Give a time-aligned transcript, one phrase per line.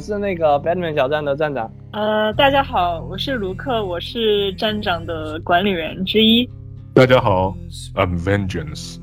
[0.00, 1.70] 是那个 Batman 小站的站长。
[1.92, 6.48] 呃，大家好，我是卢克，我是站长的管理员之一。
[6.94, 7.54] 大家好
[7.94, 8.96] ，I'm Vengeance。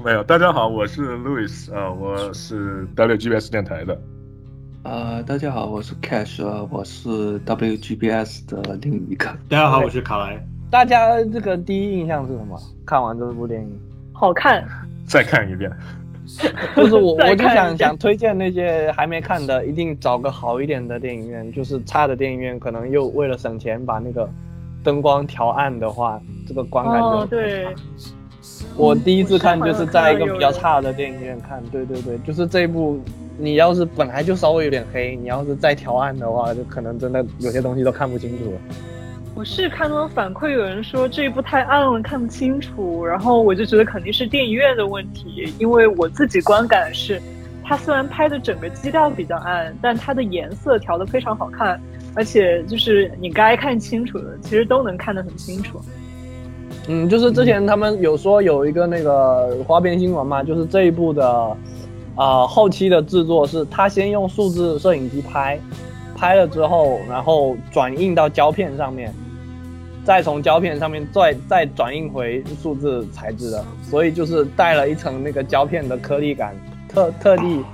[0.05, 3.99] 没有，大家好，我是 Louis 啊，我是 WGBS 电台的。
[4.83, 9.27] 呃，大家好，我是 Cash 啊，我是 WGBS 的另一个。
[9.49, 10.45] 大家好，我是卡莱。
[10.71, 12.59] 大家这个第一印象是什么？
[12.87, 13.81] 看完这部电影，
[14.13, 14.67] 好看。
[15.07, 15.71] 再看一遍。
[16.77, 21.51] 就是我，我就想想推荐那些还没看的，一定找个好一点的电影院。
[21.53, 24.29] 就是差的电影院，可能又为了省钱把那个
[24.83, 27.67] 灯光调暗的话，这个观感就对。
[28.77, 32.99] 我第一次看就是在一个比较差的电影院看，对对对，就是这一部，
[33.37, 38.59] 你要是本来就稍微有点黑，你要是再调暗的话，就可能真的有些东西都看不清楚了。
[39.41, 47.19] 我是看到反馈有人说这一部太暗了，看不清楚，然后我就觉得肯定是电影院的问题，因为我自己观感是，
[47.65, 51.81] 它虽然拍的整个基调比较暗，但它的颜色调的非常好看，
[52.15, 55.81] 而且就是你该看清楚的，其实都能看得很清楚。
[56.89, 61.57] 嗯，就是之前他们有说有一个那个花边新闻嘛，就是这一部的，
[62.15, 65.59] 啊后期的制作是他先用数字摄影机拍。
[66.15, 69.11] 拍了之后，然后转印到胶片上面，
[70.11, 76.53] 再从胶片上面再再转印回数字材质的，所以就是带了一层那个胶片的颗粒感，
[76.89, 77.65] 特特地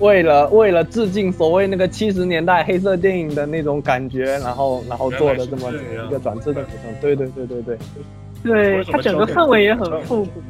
[0.00, 6.92] 为了为了致敬所谓那个七十年代黑色电影的那种感觉，然后然后做的这么一个转制的补充。
[7.00, 7.78] 对对对对对，
[8.42, 10.42] 对它整个氛围也很复古。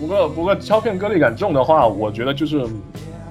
[0.00, 2.66] 不过不过胶片颗粒感重的话，我觉得就是。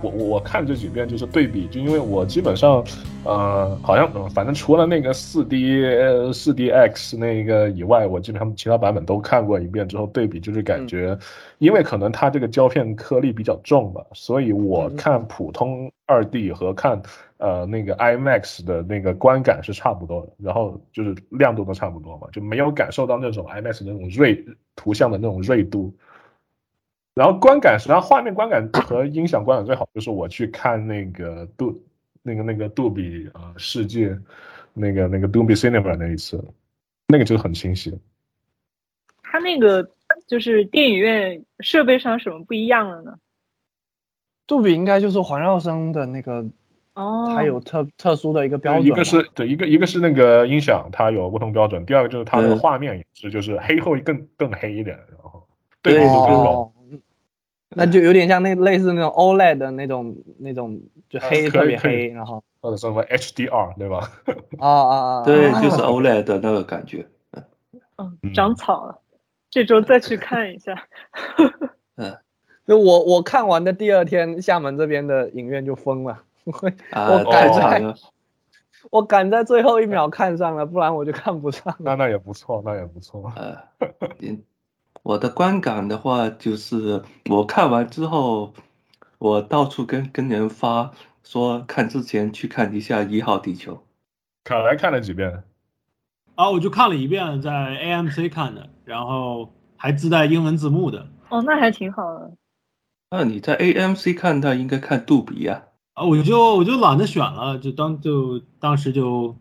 [0.02, 2.84] 我我我看这几遍就是对比，就因为我基本上，
[3.24, 5.84] 呃，好像反正除了那个四 D
[6.34, 11.18] 四 D X 那个以外，我基本上其他版本都看过一遍之后对比，就是感觉，
[11.58, 17.02] 因为可能它这个胶片颗粒比较重吧，所以我看普通二 D 和看
[17.38, 25.94] 呃那个 IMAX 的那个观感是差不多的，然后就是亮度都差不多嘛，就没有感受到那种 IMAX 那种锐图像的那种锐度。
[27.18, 31.84] 然后观感，实际上画面观感和音响观感最好，就是我去看那个杜
[32.22, 34.16] 那个那个杜比啊世界，
[34.72, 36.40] 那个那个杜比 Cinema 那一次，
[37.08, 38.00] 那个就很清晰。
[39.24, 39.90] 它那个
[40.28, 43.16] 就是电影院设备上什么不一样了呢？
[44.46, 46.46] 杜比应该就是环绕声的那个
[46.94, 48.86] 哦，它有特特殊的一个标准。
[48.86, 55.48] 一个是对一个一个是那个音响它有不同标准，第二个就是它的画面也是就是黑后更更黑一点，然后
[55.82, 56.72] 对比度更高。
[57.70, 60.80] 那就有点像那类似那种 OLED 的那种那种，
[61.10, 64.10] 就黑特别黑，然后或者什么 HDR 对吧？
[64.60, 65.24] 啊啊啊！
[65.26, 67.06] 对，就是 OLED 的那个感觉。
[67.98, 69.00] 嗯，长草了，
[69.50, 70.76] 这周再去 看一下。
[71.98, 72.16] 嗯，
[72.66, 76.24] 就我我看完的第二天，厦门这边的影院就封了。
[76.46, 77.94] 我赶在，
[78.92, 81.76] 我赶在最后一秒看上了，不然我就看不上。
[81.80, 83.32] 那那也不错，那也不错。
[83.36, 83.58] 呃。
[85.08, 88.54] 我的观感的话，就是我看完之后，
[89.20, 90.92] 我到处跟跟人发
[91.24, 93.76] 说，看之前去看一下《一号地球》。
[94.44, 95.46] 卡莱看了几遍？
[96.36, 101.08] 啊，我就看了一遍，在 AMC 看的，然后还自带英文字幕的。
[101.30, 102.34] 哦，那还挺好的。
[103.10, 105.64] 那你在 AMC 看，那应该看杜比呀？
[105.94, 109.34] 啊，我就我就懒得选了，就当就当时就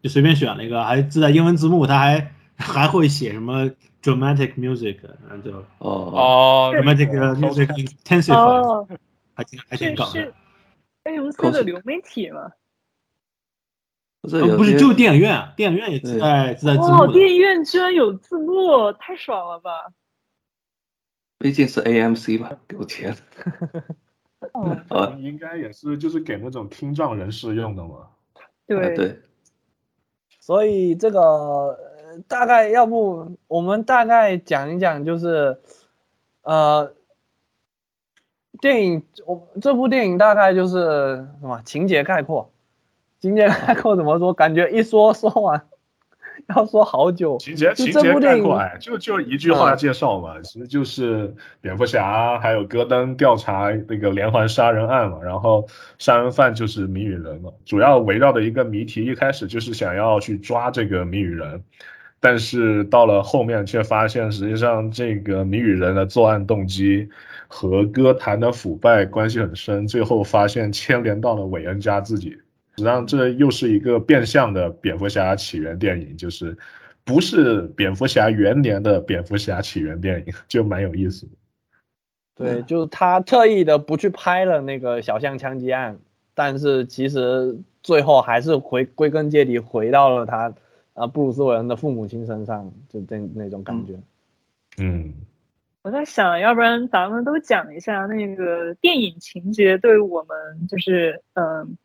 [0.00, 3.68] 就随便选了一个，还自带英文字幕，他还还会写什么
[4.14, 8.98] ？Dramatic music，然后就哦哦，Dramatic music intensify，
[9.34, 10.32] 还挺还挺搞的。
[11.04, 12.52] AMC 的流媒体吗？
[14.20, 17.04] 不是，就电影院，电影院也自带自带字幕。
[17.04, 19.92] 哦，电影院居然有字幕，太爽了吧！
[21.38, 23.16] 毕竟是 AMC 吧，给我钱。
[24.52, 28.08] 哦， 应该也是，就是给那种听障人士用的嘛。
[28.66, 29.22] 对对。
[30.40, 31.78] 所以这个。
[32.26, 35.58] 大概要不我们大概讲一讲，就是，
[36.42, 36.92] 呃，
[38.60, 42.50] 电影我这部电影大概就是什么情节概括，
[43.20, 44.32] 情节概括怎么说？
[44.32, 45.62] 感觉一说说完
[46.48, 47.36] 要说好久。
[47.38, 55.66] 情节情节概括，哎，就就一句话介绍嘛，其实就是蝙蝠侠还有戈登调查那个连环杀人案嘛，然后
[55.98, 61.62] 杀人犯就是谜语人嘛，主要围绕的一个谜题，一开始就是想要去抓这个谜语人。
[62.20, 67.08] 但是到了后面，却发现实际上这个谜语人的作案动机
[67.46, 72.30] 和歌坛的腐败关系很深，最后发现牵连到了韦恩家自己。
[72.30, 76.56] 实际上这又是一个变相的蝙蝠侠起源电影，就是
[77.04, 81.32] 不是蝙蝠侠元年的蝙蝠侠起源电影，就蛮有意思的。
[82.36, 85.98] 对，就是他特意的不去拍了那个小巷枪击案，
[86.34, 90.52] 但是其实最后还是回归根结底回到了他
[90.98, 93.94] 啊布鲁斯韦恩的父母亲身上，就那那种感觉。
[94.78, 95.12] 嗯，
[95.82, 101.76] 我在想，要不然咱们都讲一下那个电影情节对我们就是嗯、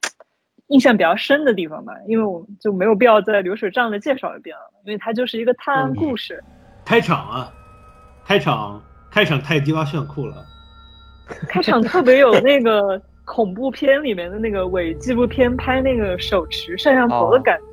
[0.68, 6.44] 印象比较深的地方吧，因为我就没有必要再流水账的介绍一遍了，因为它就是一个探案故事。
[6.86, 7.54] 开场啊，
[8.26, 10.46] 开场开场太鸡巴炫酷了。
[11.48, 17.58] 开场特别有那个恐怖片里面的那个伪纪录片拍那个手持摄像头的感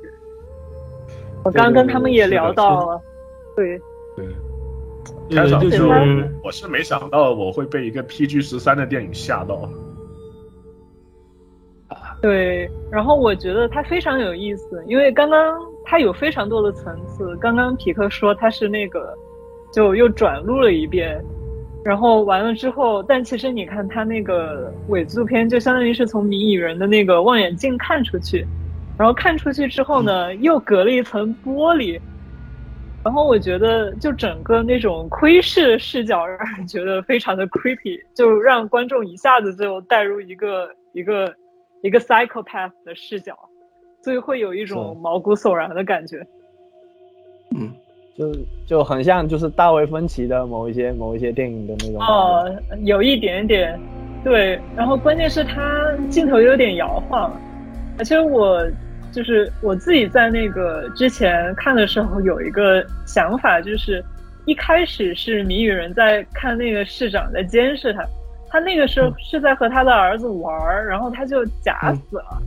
[1.43, 3.01] 我刚刚跟他们也聊到了，
[3.55, 3.79] 对，
[4.15, 4.25] 对。
[5.29, 9.67] 对开场就就是是我是没想到我会被一个 PG 十三的电影吓到。
[12.21, 17.35] 对，然后我觉得它非常有意思，因为刚刚它有非常多的层次。
[17.37, 19.13] 刚刚匹克说他是那个，
[19.73, 21.19] 就又转录了一遍，
[21.83, 28.45] 然后完了之后，但其实你看他那个伪纪录片，就相当于是从谜语人的那个望远镜看出去，
[29.01, 31.99] 然后看出去之后呢，又隔了一层玻璃，
[33.03, 41.33] 然后我觉得就整个那种窥视视角让人觉得非常的 creepy，就让观众一下子就带入一个一个
[41.81, 43.35] 一个 psychopath 的视角，
[44.03, 46.23] 所以会有一种毛骨悚然的感觉。
[47.55, 47.73] 嗯，
[48.15, 48.31] 就
[48.67, 51.99] 就很像就是大卫芬奇的某一些某一些电影的那种。
[51.99, 53.79] 哦，有一点点，
[54.23, 54.61] 对。
[54.75, 57.35] 然后关键是它镜头有点摇晃，
[57.97, 58.63] 而且我
[59.11, 64.03] 就是我自己在那个之前看的时候有一个想法，就是
[64.45, 68.05] 一开始是谜语人在看那个市长在监视他，
[68.49, 72.41] 他那个时候是在和他的儿子玩儿，然后他就假死了。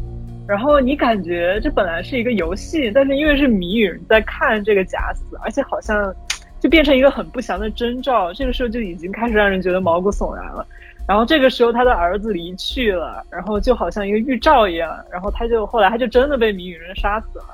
[0.46, 6.14] 然后你感觉这本来是一个游戏，但是因为是谜语人在看这个假死，而且好像
[6.60, 10.66] 就变成一个很不祥的征兆，这个时候就已经开始让人觉得毛骨悚然了。
[11.06, 17.44] 然后这个时候他的儿子离去了，然后就好像一个预兆一样，然后他就后来他就真的被谜语人杀死了。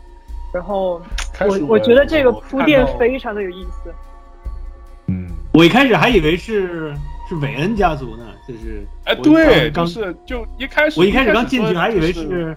[0.54, 1.00] 然后
[1.40, 3.92] 我我觉得这个铺垫非常的有意思。
[5.06, 6.94] 嗯，我一开始还以为是
[7.28, 12.56] 是韦恩家族呢，就是哎，对，刚就是就一开始我一开始刚进去还以为就是是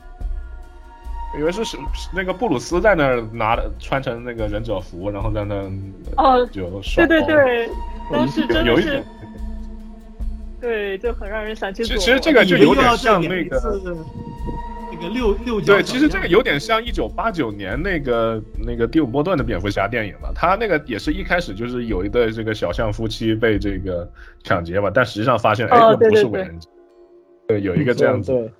[1.39, 1.77] 以为是是
[2.13, 5.55] 那个布鲁斯在那儿拿的穿成那个忍者服，然后在那
[6.17, 7.69] 哦就耍对对对，
[8.11, 9.03] 当时真的是有有一点。
[10.63, 13.59] 对，就很让人想起其实这个就有点像那个
[14.89, 20.31] 那个六六角对，其实这个有点像一九八九年那个那个蒂姆·波顿的蝙蝠侠电影了。
[20.33, 24.09] 他那个也是一开始就是有一对这个小象夫妻被这个
[24.41, 26.57] 抢劫嘛，但实际上发现哎，哦不是伟人。
[27.45, 28.51] 对，有一个这样子对的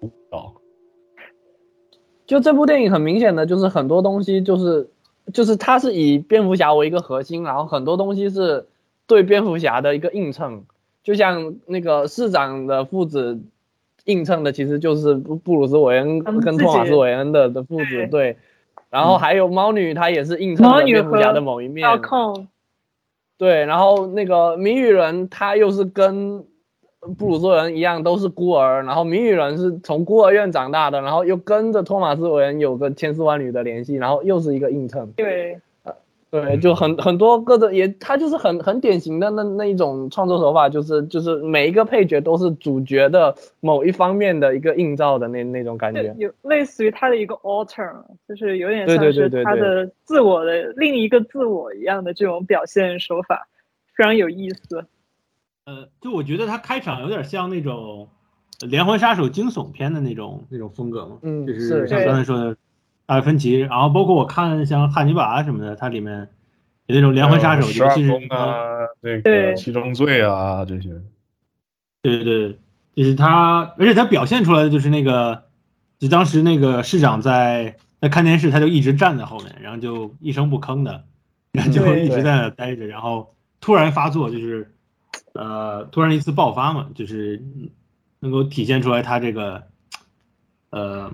[0.00, 0.52] 误导。
[2.26, 4.90] 就这部电影很明显的就是很多东西就是
[5.32, 8.66] 就是它是以蝙蝠侠为一个核心，然后很多东西是
[9.06, 10.64] 对蝙蝠侠的一个映衬，
[11.04, 13.38] 就像那个市长的父子
[14.06, 18.06] 映衬的其实就是布布鲁斯韦恩跟托马斯韦恩的的父子对。
[18.08, 18.36] 对，
[18.90, 21.86] 然后还有猫女她也是映衬蝙蝠侠的某一面，
[23.36, 26.44] 对，然后那个谜语人他又是跟
[27.18, 35.58] 布鲁斯韦恩一样都是孤儿，然后谜语人是从孤儿院长大的，然后又跟着托马斯韦恩有个千丝万缕的联系，然后又是一个映衬，对，
[36.34, 53.46] 对，就很很多各种也，他就是很很典型的那那一种创作手法，就是就是每一个配角都是主角的某一方面的一个映照的那那种感觉，有类似于他的一个 alter，就是有点对对像是他的自我的另一个自我一样的这种表现手法，
[53.96, 54.84] 非常有意思。
[55.66, 58.08] 呃，就我觉得他开场有点像那种
[58.68, 62.56] 连环杀手惊悚片的那种那种风格嘛，嗯就是像刚才说的
[63.06, 66.28] 大卫芬奇，然后包括我看像汉尼拔什么的，它里面
[66.86, 70.90] 有那种连环杀手，十尤其是二宫啊，这对个七宗罪啊这些。
[72.02, 72.58] 对对对，
[72.94, 75.44] 就是他，而且他表现出来的就是那个，
[75.98, 81.04] 就当时那个市长在在看电视，他就一直站在后面，然后就一声不吭的，
[81.52, 84.74] 然后就一直在那待着，然后突然发作，就是
[85.32, 87.42] 呃突然一次爆发嘛，就是
[88.20, 89.62] 能够体现出来他这个
[90.70, 91.10] 呃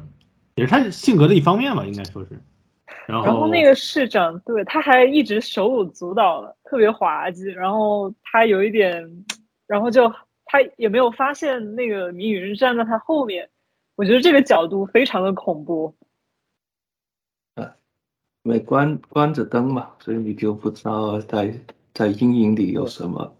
[0.60, 2.38] 也是他性格的一方面吧，应该说是。
[3.06, 7.44] 然后然后那个市长，对，他还一直手舞足蹈的，特别滑稽。
[7.46, 9.24] 然后他有一点，
[9.66, 10.12] 然后就
[10.44, 13.48] 他也没有发现那个谜语是站在他后面。
[13.96, 15.94] 我觉得这个角度非常的恐怖。
[18.42, 21.52] 因为关关着灯嘛，所以你就不知道在
[21.92, 23.36] 在阴影里有什么。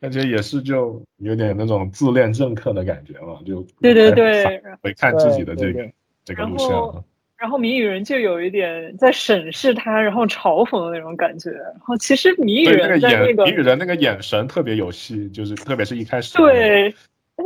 [0.00, 5.88] 而且也是就有点那种自恋政客的感觉嘛，就对对对，会看自己的这个
[6.24, 7.04] 这个然录像后。
[7.36, 11.50] 然后谜语人就有一点在审视他，然后嘲讽的那种感觉。
[11.50, 16.36] 然后其实谜语对那个眼人在那个谜语人那个眼神特别有戏，就是特别是一开始。
[16.36, 16.94] 对，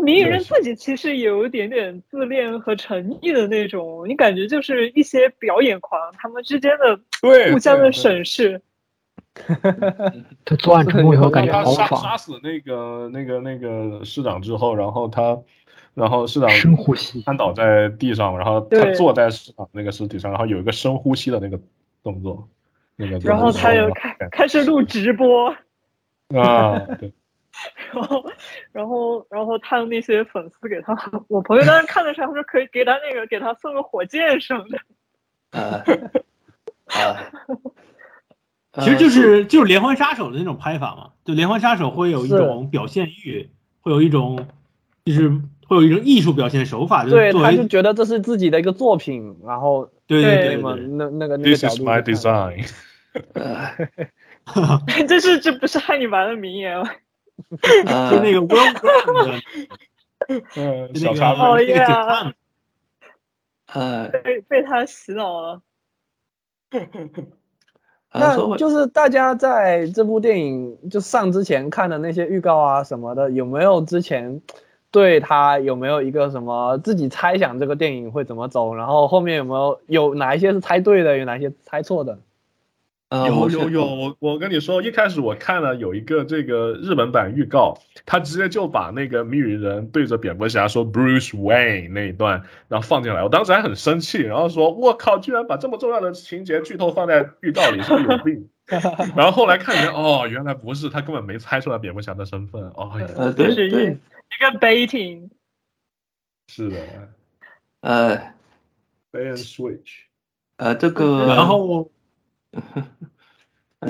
[0.02, 8.60] 谜语人自己其实也有一点点自恋和诚意的那种，你感觉就是一些表演狂他们之间的对互相的审视。
[10.44, 15.36] 他作案成功以后感觉 豪他杀杀，死那个那个那个市长之后，然后他，
[15.94, 17.20] 然后市长深呼吸。
[17.22, 21.58] 瘫倒在地上，然后他坐在市长那个尸体上，然后有一个深呼吸的那个
[22.02, 22.48] 动作，
[22.96, 25.48] 那个然后他又开开始录直播，
[26.28, 27.12] 啊，对，
[27.92, 28.24] 然后，
[28.72, 30.96] 然后，然后他的那些粉丝给他，
[31.28, 34.78] 我朋友当时看的时候，他说可以给他那个给他送个火箭什么的。
[35.50, 35.82] 呃
[36.86, 37.16] 呃，
[38.80, 43.48] 其实就是就是连环杀手的那种拍法嘛，就连环杀手会有一种表现欲，
[43.80, 44.46] 会有一种
[45.04, 45.28] 就是
[45.68, 52.66] 会有一种艺术表现手法，就是对，作他就觉得这是自己的一个作品，然后对对对那那个那个 This is my design。
[53.34, 53.70] 呃
[55.08, 56.90] 这是这不是汉尼拔的名言吗？
[58.10, 58.56] 就那个个
[60.94, 62.34] 小插哦那个警探，
[63.72, 65.62] 呃被被他洗脑了。
[68.16, 74.40] 那就是大家在这部电影就上之前看的那些预告啊什么的，有没有之前
[74.90, 78.74] 对他有没有一个什么自己猜想这个电影会怎么走？
[78.74, 82.18] 然后后面有没有有哪一些是猜对的，有哪些猜错的？
[83.22, 98.48] 呃有有有，我我跟你说，一开始我看了有一个这个日本版预告，他直接就把那个谜语人对着蝙蝠侠说 Bruce Wayne 那一段，然后放进来，我当时还很生气，然后说我靠，居然把这么重要的情节剧透放在预告里，是不是有病？
[99.14, 102.92] 然后后来看见哦，原来不是，他根本没猜出来蝙蝠侠的身份，哦，
[103.36, 105.28] 对对一个 baiting。
[106.48, 106.76] 是的
[107.80, 108.16] 呃
[109.12, 110.04] ，Bait and Switch，
[110.56, 111.90] 呃这个然后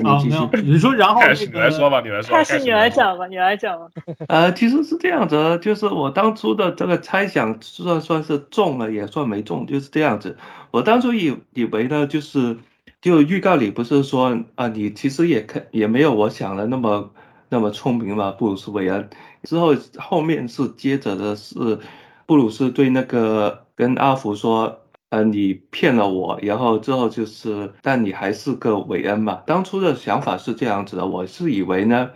[0.03, 3.11] 啊没有，你说然后你来说吧，你来说，开始你来讲。
[3.11, 3.87] 讲吧，你来讲吧。
[4.27, 10.37] 呃，其实是这样子，就是我当初的这个猜想算算是中了，也算没中，就是这样子。
[10.71, 12.57] 我当初以以为呢，就是
[12.99, 17.09] 就预告里不是说啊，你其实也看也没有我想的那么
[17.47, 19.09] 那么聪明嘛，布鲁斯韦恩。
[19.43, 21.79] 之后后面是接着的是
[22.25, 24.81] 布鲁斯对那个跟阿福说。
[25.15, 29.41] 呃，你骗了我，然后之后就是，但你还是个韦恩嘛。
[29.47, 32.09] 当初的想法是这样子的，我是以为呢，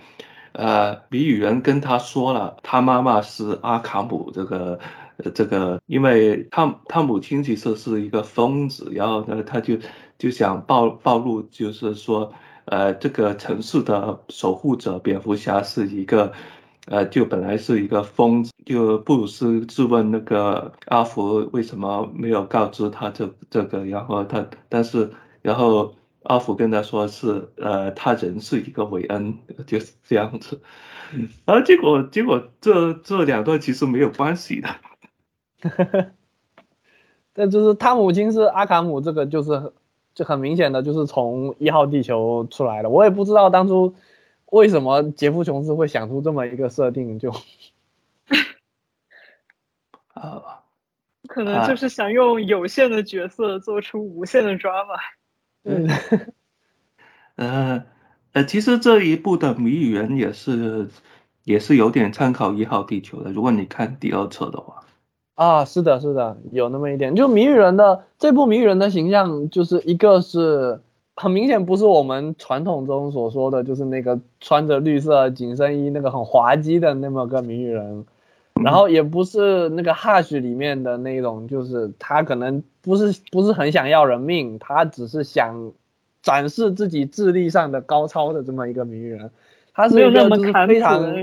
[0.51, 4.77] 呃，谜语人跟他说了，他妈妈是阿卡姆这个，
[5.33, 9.77] 这个，因为他他母亲其实是一个疯子，然后呢，他就
[10.17, 12.33] 就想暴暴露，就是说，
[12.65, 16.33] 呃，这个城市的守护者蝙蝠侠是一个。
[16.89, 25.11] 呃，就本来是一个疯子，就布鲁斯质问那个阿福为什么没有告知他这这个，然后他，但是
[25.43, 25.93] 然后
[26.23, 30.59] 阿福跟他说是，呃，他人是一个韦恩， 就是这样子，
[31.45, 34.69] 然后结果结果这这两段其实没有关系的，
[37.33, 39.71] 但就是他母亲是阿卡姆，这个就是
[40.15, 42.89] 就很明显的就是从一号地球出来的。
[42.89, 43.93] 我也不知道当初
[44.51, 47.31] 为什么杰夫琼斯会想出这么一个设定，就
[50.13, 50.63] 啊、
[51.27, 54.97] 可能就是想用有限的角色做出无限的 drama。
[55.63, 55.87] 嗯
[57.35, 57.83] 呃
[58.33, 60.89] 呃，其实这一部的谜语人也是
[61.43, 64.83] 也是有点参考一号地球的，如果你看第二册的话。
[65.35, 67.15] 啊，是的，是的，有那么一点。
[67.15, 70.81] 就谜语人的这部谜语人的形象，就是一个是
[71.19, 78.05] 很明显不是我们传统中所说的，就是那个穿着绿色紧身衣那个很滑稽的那么个谜语人，
[78.63, 85.73] 然后也不是那个 Hush 里面的那种，就是他可能不是不是很想要人命，他只是想
[86.21, 89.29] 展示自己智力上的高超的这么一个谜语人，
[89.73, 91.13] 他是那么一个就是非常的。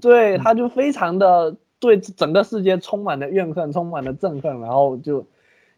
[0.00, 5.26] 对，他就非常的对整个世界充满了怨恨，充满了憎恨，然后就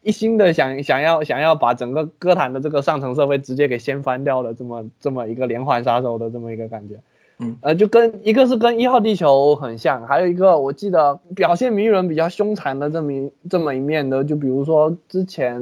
[0.04, 6.94] 一心的想想要想要把整个歌坛的这个上层社会直接给掀翻掉的这么这么一个连环杀手的这么一个感觉。
[7.40, 15.60] 嗯，呃，就跟一个是跟一号地球很像，还有一个我记得表现谜语人比较凶残的这么一这么一面的，就比如说之前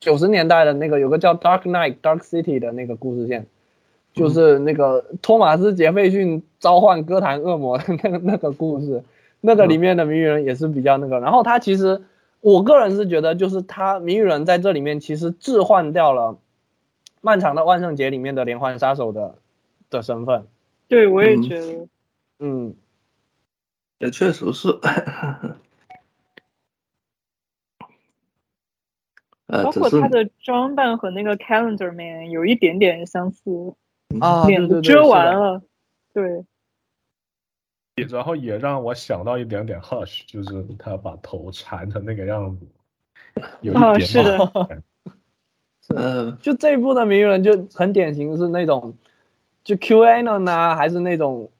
[0.00, 3.46] 九十年代的那个有个叫 Dark Knight Dark City 的那个故事线，
[4.12, 9.02] 就是那个托马斯杰斐逊召唤歌坛恶魔的那个那个故事，
[9.40, 11.20] 那个里面的谜语人也是比较那个。
[11.20, 12.02] 然后他其实，
[12.40, 16.38] 我个人是觉得，就是他谜语人在这里面其实置换掉了
[17.20, 19.38] 漫长的万圣节里面的连环杀手的
[19.90, 20.46] 的身份。
[20.86, 21.88] 对，我也嗯觉得。
[22.38, 22.74] 嗯，
[23.98, 24.68] 也确实是。
[29.48, 33.74] 呃，包括他的装扮和那个 Calendar Man 有一点点相似，
[34.20, 35.34] 啊，对脸对对，都遮完。
[35.34, 35.62] 了。
[36.12, 36.44] 对，
[38.02, 42.66] 然后也让我想到一点点 Hush，就是他把头缠成那个样子，
[43.60, 44.82] 有一点啊是的冒犯
[45.88, 48.94] 呃， 就这一部的谜语人就很典型是那种，
[49.64, 51.50] 就 QAnon 啊，还是那种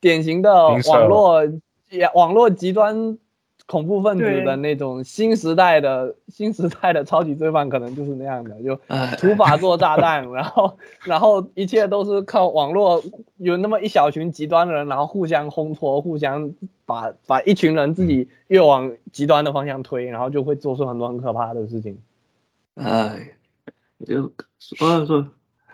[0.00, 1.42] 典型的网络
[1.90, 3.18] 也网络极端
[3.66, 13.02] 恐怖分子的那种新时代的新时代的超级罪犯，可能就是那样的，就哎土法做炸弹，然后然后一切都是靠网络，
[13.38, 16.52] 有那么一小群极端的人，然后互相烘托，互相
[16.84, 21.98] 把把一群人自己越往极端的方向推，然后就会做出很多很可怕的事情。
[22.74, 23.32] 哎，
[24.06, 25.28] 就所以说，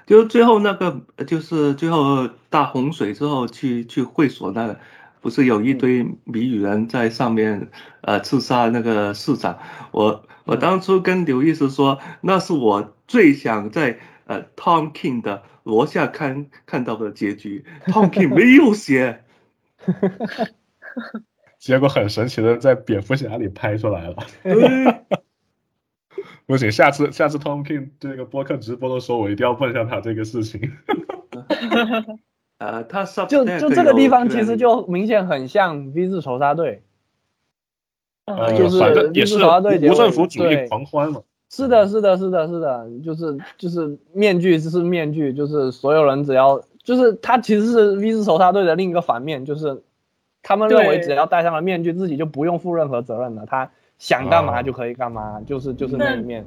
[0.07, 4.79] 就最后那个，就是最后大洪水之后去去会所那个，
[5.21, 7.71] 不是有一堆谜语人在上面
[8.03, 9.59] 呃刺杀那个市长？
[9.93, 17.65] 我我当初跟刘医师说，那是我最想在呃 Tom King 的罗夏看看到的结局。
[17.87, 19.25] Tom King 没有写，
[21.59, 24.17] 结果很神奇的在蝙蝠侠里拍出来了。
[26.47, 30.73] 不行，下次下次 Tom King 这个播客直播的时候，我一定要问一下他这个事情。
[32.59, 36.83] 呃，他上就就这个地方其实就明显很像 V 字仇杀队，
[38.25, 41.23] 呃，就是也是无政府主义对狂欢嘛。
[41.51, 49.83] 是的，是的，是的，是的，就是就是面具是面具，就是所有人只要就是他其实是 V 字仇杀队的另一个反面，就是
[50.42, 56.44] 他们认为只要戴上了面具，自己就不用负任何责任了，他想干嘛哦就可以干嘛，就是就是那一面。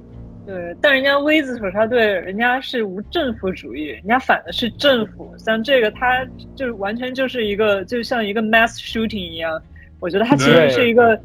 [0.51, 5.33] 对，但人家 V 字仇杀队，人家是无政府主义，人家反的是政府。
[5.37, 9.61] 像这个，他就完全就是一个，就像一个 mass shooting 一样。
[10.01, 11.17] 我觉得它其实是一个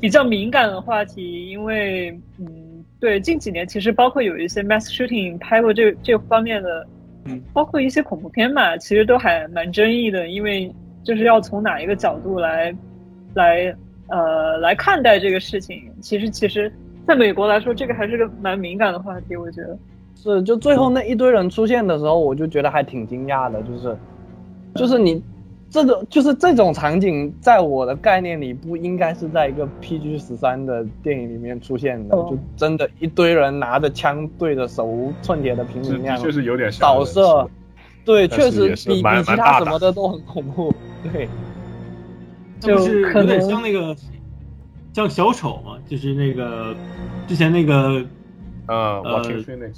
[0.00, 6.84] 比较敏感的话题，因为，嗯，对，近几年其实包括有一些 mass shooting 拍过这这方面的，
[7.26, 10.68] 嗯，包括一些恐怖片吧，其实都还蛮争议的，因为
[11.04, 12.74] 就是要从哪一个角度来，
[13.34, 13.72] 来，
[14.08, 15.88] 呃，来看待这个事情。
[16.00, 16.72] 其实，其实。
[17.06, 19.76] 在美国来说，这个还是个蛮敏感的话题，我觉得。
[20.14, 23.96] 是，就最后那一堆人出现的时候，我就觉得还挺惊讶的，就是，
[24.74, 25.20] 就是你
[25.68, 32.28] 这个就是这种场景，在我的概念里不应该是在一个 PG 十三的电影里面出现的，哦。
[32.30, 37.50] 就真的一堆人拿着枪对着手无寸铁的平民那样确实有点吓扫射，
[38.04, 40.72] 对，确实比比其他什么的都很恐怖，
[41.10, 41.28] 对，
[42.60, 43.96] 就是可有点能像那个
[44.92, 46.74] 像小丑嘛，就是那个
[47.26, 48.04] 之前那个
[48.66, 49.22] 呃呃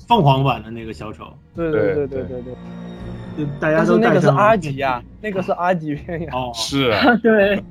[0.09, 7.63] 凤凰版的那个小丑，对对对对对对对，就大家都戴那个是面级呀，那个是阿吉片呀，哦， 是啊， 对。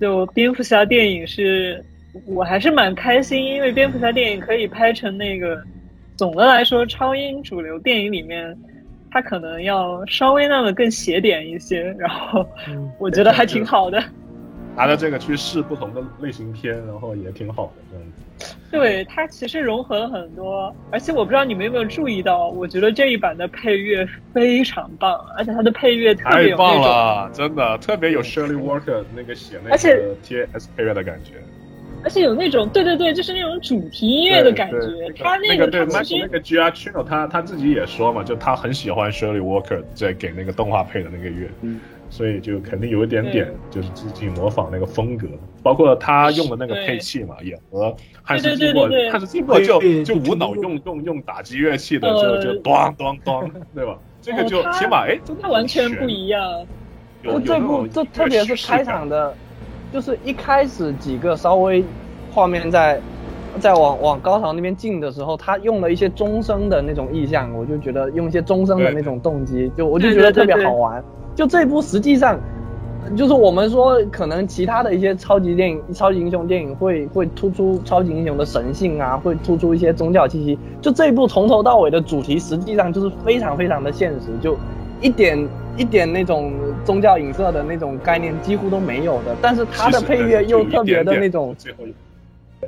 [0.00, 1.84] 就蝙蝠侠电影是，
[2.24, 5.60] 我还是蛮开心，因为蝙蝠侠电影可以拍成那个，
[6.16, 8.56] 总的来说，超英主流电影里面，
[9.10, 14.02] 它可能要稍微那么更邪点一些，然后嗯我觉得还挺好的。
[14.76, 18.54] 拿着这个去试不同的类型片，然后也挺好的这样子。
[18.70, 26.84] 对，它其实融合了很多，而且我不知道你们有没有注意到，我觉得这一版的配乐非常棒，而且它的配乐特别太棒有那种。
[26.84, 31.32] 了，真的特别有 Shirley Walker 那个写那个 TS 配乐的感觉。
[32.08, 34.78] 而且有那种对对对，就是那种主题音乐的感觉。
[35.22, 41.78] 他那个对他其 Michael 那个 Giacchino 他他自己也说嘛，就他很喜欢 Shirley Walker 在给那个动画配的那个乐，嗯。
[42.08, 45.28] 所以就肯定有一点点就是自己模仿那个风格，
[45.62, 49.10] 包括他用的那个配器嘛，也和汉斯季默对对对对对。
[49.10, 52.42] 汉斯季默就就无脑用用用打击乐器的，呃。
[52.42, 53.98] 就就咚咚咚， 对吧？
[54.22, 56.66] 这个就起码哎，真的完全不一样。
[57.24, 59.36] 有这部这特别是开场的，
[59.92, 61.84] 就是一开始几个稍微
[62.32, 63.00] 画面在
[63.58, 71.02] 在往往高潮那边进的时候，他用了一些钟声的那种意象，我就觉得用一些钟声的那种动机，就我就觉得特别好玩。
[71.34, 72.38] 就这部实际上。
[73.16, 80.58] 就是我们说，可能其他的一些超级电影、超级英雄电影会会突出超级英雄的神性啊，会突出一些宗教气息。
[80.82, 84.58] 就这一部从头到尾的主题，实际上就是非常非常的现实，就
[85.00, 85.38] 一点
[85.78, 86.52] 一点那种
[86.84, 89.34] 宗教影射的那种概念几乎都没有的。
[89.40, 91.78] 但是它的配乐又特别的那种，最后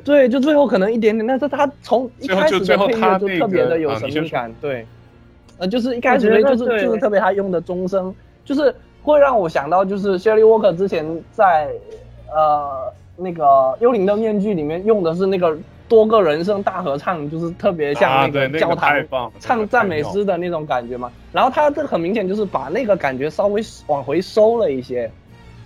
[0.04, 4.86] 对，就最后可能一点点，但是它从一开始的配乐就特别的有神秘感，对，
[5.58, 8.74] 呃，就是一开始的就是就是特别他用的钟声，就是。
[9.02, 11.70] 会让我想到，就是 Shirley Walker 之前在
[12.30, 13.44] 呃那个
[13.80, 15.56] 《幽灵的面具》里面用的是那个
[15.90, 18.94] 多个人声大合唱，就是特别像那个教堂
[19.40, 21.10] 唱赞美诗的那种感觉嘛。
[21.32, 25.10] 然后他这很明显就是把那个感觉稍微往回收了一些，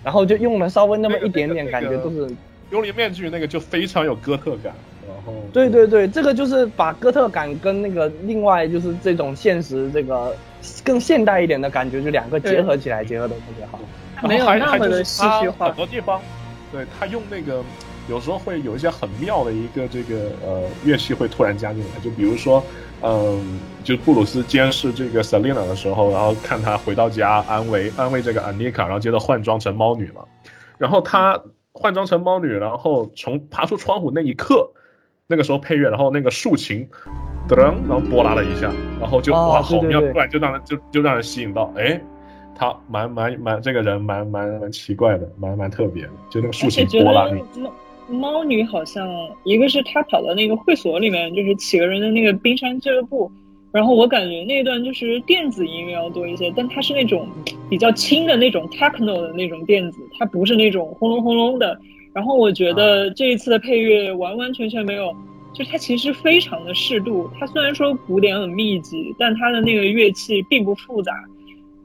[0.03, 2.27] 然后就用了稍微那么一点点，感觉都是
[2.71, 4.73] 幽灵面具那个就非常有哥特感，
[5.07, 10.35] 然后对对对，这个就是把哥特感跟那个另外就是这种现实这个
[10.83, 13.79] 更现代一点的感觉，就两个结合起来，结合的特别好。
[14.27, 15.75] 没有那么的戏剧化很。
[15.75, 16.19] 多地方，
[16.71, 17.61] 对他用那个
[18.09, 22.63] 有时候会有一些很妙的一个这个呃乐器会突然加进来，就比如说，
[23.01, 30.23] 嗯，就布鲁斯监视这个 Selina 的时候，然后看他回到家安慰安慰这个 Anika，，然后接着换装成猫女嘛，
[30.77, 31.41] 然后他
[31.71, 34.71] 换装成猫女，然后从爬出窗户那一刻，
[35.27, 36.87] 那个时候配乐，然后那个竖琴。
[37.47, 40.01] 噔，然后拨拉了一下，然后就、哦哇，好妙！
[40.01, 42.01] 突然就让人就就让人吸引到，哎，
[42.55, 47.37] 他蛮蛮蛮这个人蛮蛮蛮奇怪的，蛮蛮特别的，就那个竖琴拨拉那
[48.09, 49.07] 猫猫女好像
[49.43, 53.31] 一个是她跑到那个会所里面，就是企鹅人的那个冰山俱乐部，
[53.71, 57.27] 然后我感觉那段就是电子音乐要多一些，但它是那种
[57.69, 61.77] 比较轻的那种 techno 的那种电子，它不是那种轰隆轰隆的。
[62.13, 65.13] 然后我觉得这一次的配乐完完全全没有，
[65.53, 67.29] 就它其实非常的适度。
[67.37, 71.11] 它虽然说鼓点很密集，但它的那个乐器并不复杂，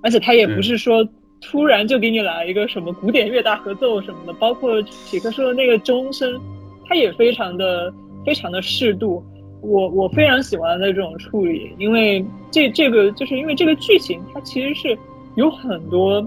[0.03, 1.05] 而且它也不是说
[1.41, 6.41] 突然就给你来一个什么古典乐大合奏什么的，包括匹克说的那个钟声，
[6.87, 7.93] 它也非常的
[8.25, 9.25] 非常的适度。
[9.63, 14.99] 我我非常喜欢的这种处理，因为这这个就是因为这个剧情它其实是
[15.35, 16.27] 有很多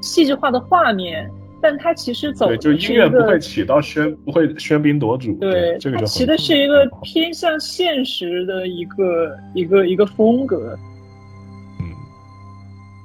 [0.00, 10.74] 戏剧化的画面，但它其实走对，的就是音乐不会起到喧不会喧宾夺主，对，这个就很它骑的是一个偏向现实的一个一个一个风格。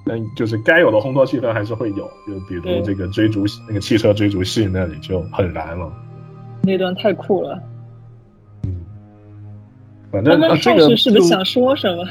[0.05, 5.91] 嗯，但就是该有的烘托气氛还是会有，就比如这个追逐那个汽车追逐戏那里就很燃了。
[6.61, 7.61] 那段太酷了，
[8.63, 8.75] 嗯
[10.11, 12.05] 反他们正呃这个开始是不是想说什么？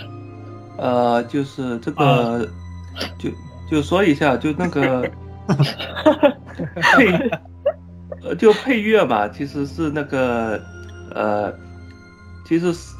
[0.79, 2.41] 呃，就是这个，啊
[3.19, 3.31] 就
[3.71, 5.09] 就说一下，就那个
[6.97, 7.31] 配，
[8.23, 10.61] 呃，就配乐吧，其实是那个，
[11.15, 11.53] 呃，
[12.47, 12.95] 其实是，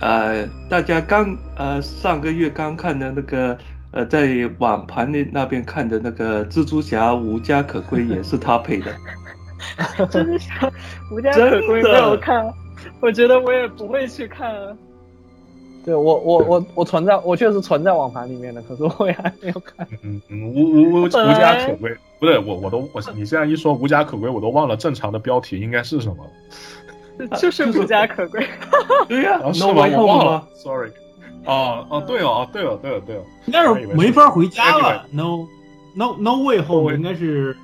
[0.00, 3.58] 呃，大家刚呃上个月刚看的那个，
[3.90, 8.92] 呃，在网盘那那边看的那个蜘蛛侠无家可归也是他配 的，
[10.06, 10.70] 蜘蛛侠
[11.10, 12.48] 无家可归，没有看，
[13.00, 14.54] 我觉得我也不会去看。
[15.84, 19.86] 对我我我我存在，我确实存在网盘里面的，可是我也还没有看。
[20.02, 26.30] 嗯嗯无无无无家可归，不对，我我都我你这样一说无家可归，我都忘了正常的标题应该是什么了。
[27.40, 28.46] 就是无家可归。
[29.08, 30.90] 对呀、啊，是 n o 吗？Way 我忘了吗？，sorry。
[31.44, 33.22] 哦哦，对哦，哦对哦，对哦，对哦。
[33.46, 35.06] 应该是没法回家了。
[35.12, 35.46] No
[35.94, 37.56] No No way home 应该是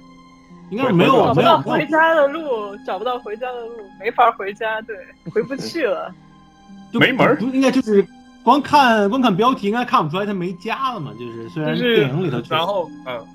[0.71, 4.97] 应该是没有找不到没有回家的路，找不到回家的路，没法回家，对，
[5.33, 6.11] 回不去了。
[6.93, 8.07] 就没门儿应该就是
[8.45, 11.11] 光看光看标题应该看不出来他没家了嘛。
[11.19, 13.27] 就是虽然是电影里头然后嗯，就是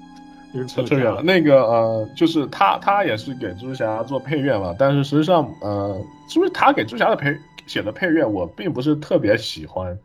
[0.68, 1.22] 扯扯远了。
[1.22, 9.98] 那个呃，就是他他也是给蜘蛛侠做配乐嘛，但是实际上呃，是不是他给蜘蛛侠的配写的配乐我并不是特别喜欢，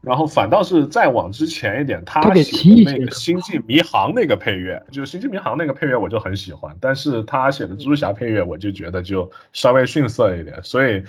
[0.00, 11.02] 然后反倒是再往之前一点，他写的的那个《星际迷航》那个配乐，就是《星际迷航》那个配乐我就很喜欢，但是他写的蜘蛛侠配乐我就觉得就稍微逊色一点，所以。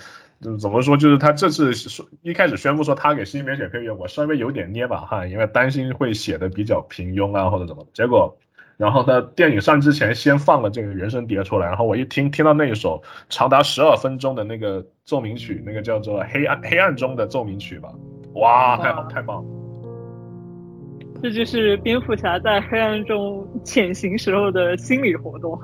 [0.43, 0.97] 嗯怎么说？
[0.97, 7.87] 就是他这次说一开始宣布说他给新编写配乐，我稍微有点捏把汗，因为担心会写的比较平庸啊或者怎么。
[7.93, 8.37] 结果，
[8.77, 17.89] 然后呢，电影上之前先放了这个原声碟出来，然后我一听听到那一首长达十二分钟的那个奏鸣曲，那个叫做《黑暗黑暗中的奏鸣曲》吧，
[18.35, 19.49] 哇，太好太棒了！
[21.23, 25.59] 这就是蝙蝠侠在黑暗中潜行时候的心理活动。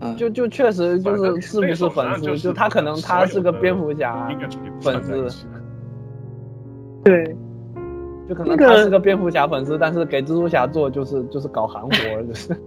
[0.00, 4.28] 嗯，就就确实就是是不是粉丝，就就他可能他是个蝙蝠侠
[4.80, 5.48] 粉丝，
[7.04, 7.36] 对，
[8.28, 12.54] 就可能他是个蝙蝠侠粉丝，但是给蜘蛛侠做就是就是搞行活，就是。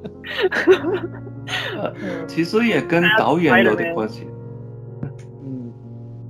[1.78, 1.94] 呃，
[2.28, 4.28] 其实也跟导演有点关系。
[5.44, 5.72] 嗯，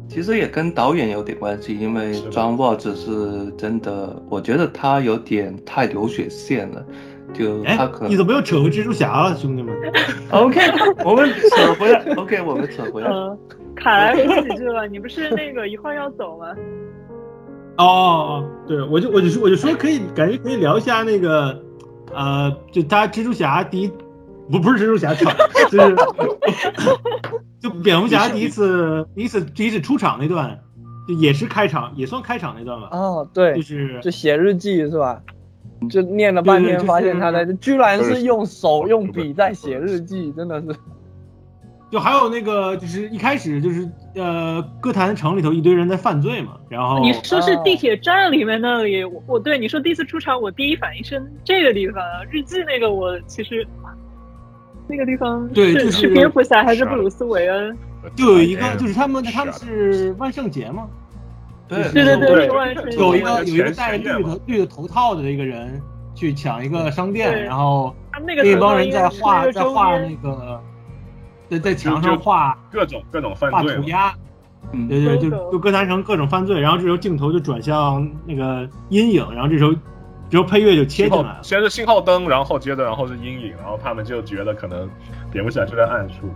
[0.07, 6.83] 其实也跟导演有点关系，因为是的 John Watts 是真的，我觉得他有点太流血线了，
[7.33, 9.75] 就哎他可能，你怎么又扯回蜘蛛侠了，兄弟们？
[10.31, 10.59] OK，
[11.05, 13.09] 我们扯回来，OK，我们扯回来。
[13.09, 13.37] 嗯，
[13.75, 16.55] 卡莱回喜剧了，你不是那个一会儿要走吗？
[17.81, 21.59] 哦对，我就我就说我就说可以，感觉可以聊一下那个，
[22.13, 23.91] 呃，就他蜘蛛侠第一，
[24.49, 25.31] 不不是蜘蛛侠，操，
[25.69, 25.95] 就是
[27.59, 30.59] 就蝙蝠侠第一次第一次第一次出场那段，
[31.07, 35.21] 就也是开场，也算开场那段吧，哦，对就，是就写日记是吧？
[35.89, 40.67] 就念了半天，发现他在，居然是用手用笔在写日记，真的是。
[41.91, 49.03] 就还有那个就是一开始就是呃歌坛城里头一堆人在犯罪嘛，然后你说是地铁站里面那里？
[49.03, 52.23] 我我对你说第一次出场，我第一反应是这个地方啊。
[52.31, 53.67] 日记那个我其实
[54.87, 57.77] 那个地方对就是蝙蝠侠还是布鲁斯韦恩？
[58.15, 60.87] 就有一个就是他们他们是万圣节吗，
[61.67, 65.81] 对对对对万圣节有一个有一个戴着绿前夜嘛头绿的头套的一个人
[66.15, 67.93] 去抢一个商店，然后
[68.25, 70.61] 那帮人在画在画那个
[71.51, 74.13] 在在墙上画各种各种犯罪画，涂鸦，
[74.71, 81.39] 嗯，对对，就就歌坛成各种犯罪，然后这时候镜头就转向那个阴影，然后这时候这时候配乐就切进来了。
[81.43, 84.89] 先是信号灯，然后接着然后是阴影，然后他们就觉得可能
[85.29, 86.29] 蝙蝠侠就在暗处。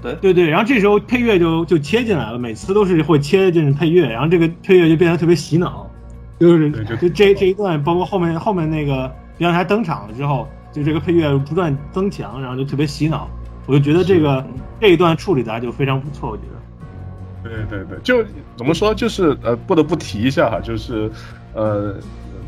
[0.00, 5.90] 对对对，然后这时候配乐就就切进来了，每次都是会切进配乐，然后这个配乐就变得特别洗脑，
[6.38, 13.28] 就是就就这这一段，包括后面后面那个别让他登场了之后，就这个配乐不断增强，然后就特别洗脑，
[13.66, 14.44] 我就觉得这个
[14.80, 17.48] 这一段处理的还就非常不错，我觉得。
[17.48, 18.24] 对对对，就
[18.56, 21.10] 怎么说，就是呃，不得不提一下哈，就是
[21.52, 21.94] 呃，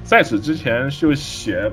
[0.02, 1.70] 在此之前就写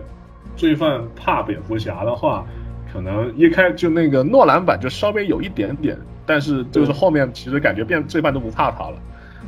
[0.56, 2.46] 罪犯怕蝙蝠侠的话，
[2.92, 8.98] 可能一开就那个诺兰版就稍微有一点点，但是就是后面其实感觉变罪犯都不怕他了。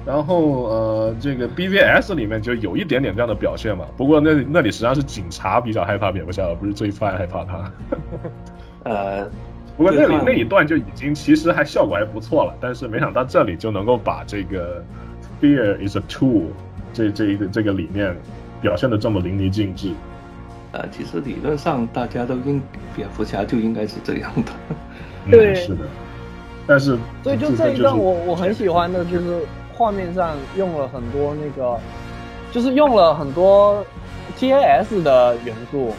[0.06, 7.72] 然后呃，这个 BVS 里面就有一点点这样的表现嘛，不过那那里实际上是警察比较害怕蝙蝠侠，而不是罪犯害怕他。
[8.86, 9.28] 呃，
[9.78, 14.84] 不过那里那一段就已经其实还效果还不错了，但是没想到这里就能够把这个
[15.42, 16.44] fear is a tool
[16.94, 18.16] 这这一个这个理念
[18.62, 19.92] 表现的这么淋漓尽致。
[20.72, 22.62] 呃，其实理论上大家都应
[22.96, 24.52] 蝙蝠侠就应该是这样的。
[25.26, 25.86] 嗯对是的。
[26.68, 29.40] 但是所以就这这一段我我很喜欢的就是
[29.74, 31.78] 画面上用了很多那个，
[32.52, 33.86] 就是用了很多
[34.40, 35.94] TAS 的元素，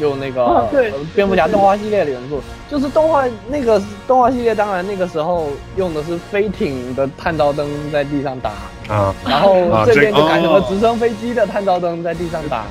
[0.00, 8.50] 就那个、哦对呃蝙蝠侠动画系列的元素，就是动画那个动画系列，当然那个时候用的是飞艇的探照灯在地上打，
[8.88, 10.64] 啊，然后啊这边就改成了哦。
[10.66, 12.64] 直升飞机的探照灯在地上打。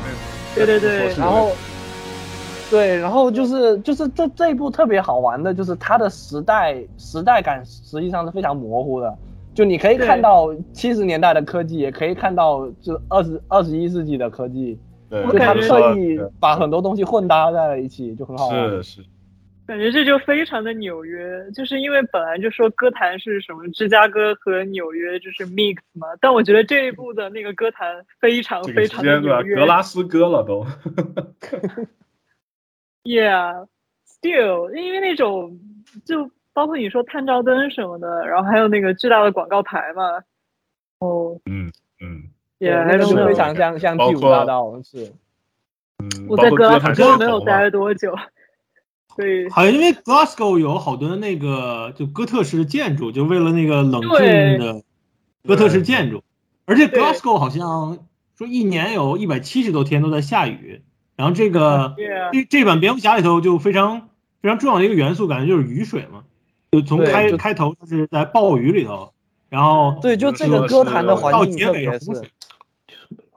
[0.55, 1.51] 对对对然后，
[2.71, 9.15] 对，然后就是就是这这一部特别好玩的，就是它的时代时代感实际上是非常模糊的，
[9.53, 14.77] 就你可以看到七十年代的科技，也可以看到就二十二十一世纪的科技，
[15.09, 18.69] 我感觉特意把很多东西混搭在了一起，就很好玩。
[18.69, 19.01] 是是，
[19.65, 29.55] 感觉这就非常的纽约，就是因为本来就说歌坛是什么芝加哥和纽约就是 mix 嘛，但我觉得这一部的那个歌坛非常非常纽约。
[29.55, 30.65] 格拉斯哥了都。
[33.03, 35.59] Yeah，still，因为那种
[36.05, 40.23] 就包括你说探照灯什么的，然后还有那个巨大的广告牌嘛。
[40.99, 45.13] 哦嗯嗯对，Yeah，那个就非常像像第五大道是。
[46.01, 48.15] 嗯，我在包括格拉斯歌坛街哥没有待多久，
[49.17, 54.81] 所以好像因为 Glasgow 有好多那个就哥特式建筑，就为了那个冷对峻的
[55.45, 56.23] 哥特式建筑，
[56.65, 57.97] 而且 Glasgow 好像
[58.37, 60.81] 说一年有一百七十多天都在下雨，
[61.17, 61.95] 然后这个
[62.31, 64.07] 这这版蝙蝠侠里头就非常
[64.41, 66.23] 非常重要的一个元素，感觉就是雨水嘛，
[66.71, 69.11] 就从开开头就是在暴雨里头，
[69.49, 72.29] 然后对，就这个歌坛的到环境结尾特别是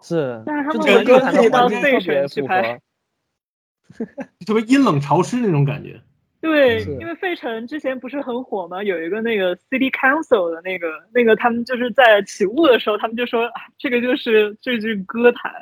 [0.03, 4.05] 是但是他们完全可以到环境特费城去拍合。
[4.47, 6.01] 特别阴冷潮湿那种感觉。
[6.41, 8.83] 对，因为费城之前不是很火吗？
[8.83, 15.53] 有一个那个 City Council 的那个那个，他们就是在起雾的时候，他们就说啊，这个就是这就是歌坛，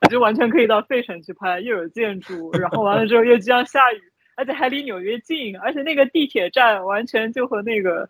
[0.00, 4.00] 我觉得完全可以到费城去拍，又有建筑，然后完了之后又这样下雨，
[4.36, 8.08] 而且还离纽约近，而且那个地铁站完全就和那个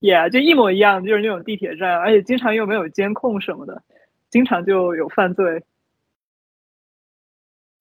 [0.00, 3.82] ，yeah，就一模一样，就是那种地铁站，而且经常又没有监控什么的，
[4.30, 5.64] 经常就有犯罪。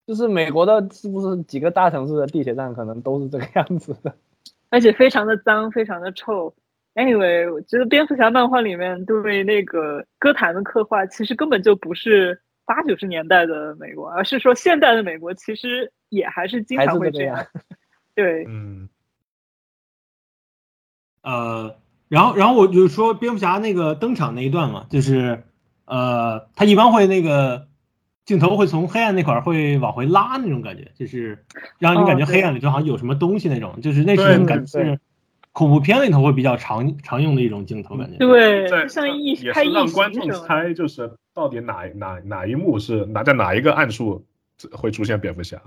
[0.05, 4.15] 就是美国的，是不是几个大城市的地铁站可能都是这个样子的？
[4.69, 6.53] 而且非常的脏，非常的臭。
[6.95, 17.35] Anyway，我觉得蝙蝠侠漫画里面对那个歌坛的刻画，其实根本就不是八九十年代的美国，而是说现代的美国其实也还是经常会这样
[18.15, 18.45] 这样。
[18.45, 18.89] 对，嗯
[21.21, 21.75] 呃，
[22.07, 25.43] 然后然后我就说蝙蝠侠那个登场那一段嘛，就是
[25.87, 27.67] 呃，他一般会那个
[28.25, 31.43] 镜头会从黑暗那块儿会往回拉那种感觉，就是
[31.79, 34.99] 让你感觉黑暗里就好像有什么东西那种，就是那对种感觉是
[35.53, 38.17] 恐怖片里头会比较常常用的一种镜头感觉。
[38.17, 40.31] 对，在就像异也是拍异形让观众。
[40.45, 44.25] 猜，就是到底哪哪哪一幕是哪在哪一个暗处
[44.71, 45.59] 会出现蝙蝠侠。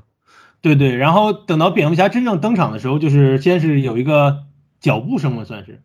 [0.61, 4.45] 对对，然后等到蝙蝠侠真正登场的时候，就是先是有一个
[4.79, 5.81] 脚步声嘛，算是，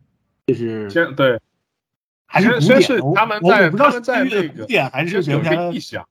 [0.46, 1.40] 就是先对，
[2.26, 6.06] 还是先先是古典我他们在我我不知道他们在是音乐那个的古典还是有一个异响，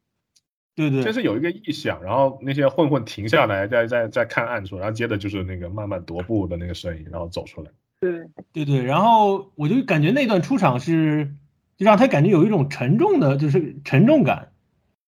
[0.75, 1.03] 对对。
[1.03, 7.69] 先是有一个异响，然后那些混混停下来，在在在看暗处，然后接着就是那个慢慢踱步的那个声音，然后走出来。
[7.99, 11.31] 对，对对，然后我就感觉那段出场是，
[11.77, 14.49] 就让他感觉有一种沉重的，就是沉重感，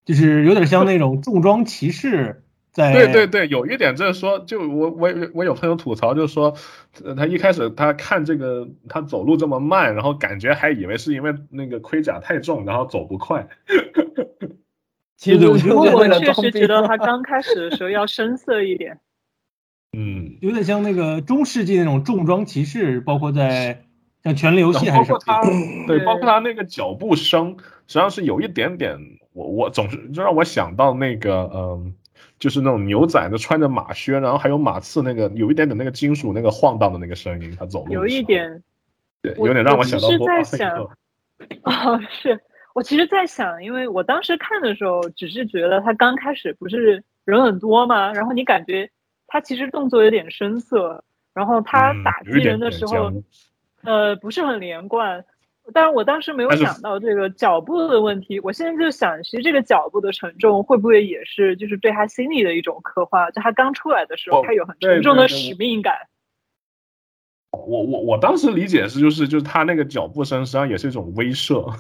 [0.06, 2.44] 就是有点像那种重装骑士
[2.78, 6.54] 在对对对，有一点就是说，就我我我有朋友吐槽，就是说，
[7.04, 13.48] 呃他一开始他看这个他走路这么慢，然后感觉还以为是因为那个盔甲太重，然后走不快。
[15.18, 19.00] 其实我觉得我确实觉得他刚开始的时候要深色一点。
[19.98, 23.86] 嗯，有点像那个中世纪那种重装骑士，包括在
[24.24, 25.42] 像《权力游戏》还是包括他，
[25.88, 29.00] 对，对包括他那个脚步声，实际上是有一点点，
[29.34, 31.96] 我我总是就让我想到那个，嗯，
[32.40, 38.64] 就是那种牛仔的穿着马靴，然后还有马刺那个有一点点那个金属那个晃荡的那个声音，他走路有一，点
[39.22, 40.90] 对，我有点让我想到其实在想。
[41.64, 42.40] 哦，是
[42.74, 48.90] 我其实在想，因为我当时看的时候，只是觉得他刚开始不是人很多嘛，然后你感觉
[49.28, 51.04] 他其实动作有点生涩，
[51.36, 53.12] 然后他嗯打击人的时候，
[53.84, 55.24] 呃，不是很连贯。
[55.74, 63.30] 但是我当时没有想到这个脚步的问题，我现在就想，其实这个脚步的沉重会不会也是就是对他心理的一种刻画？
[63.32, 65.94] 就他刚出来的时候，哦他有很沉重的使命感。
[67.52, 71.74] 我我我当时理解是就是就是他那个脚步声实际上也是一种威慑，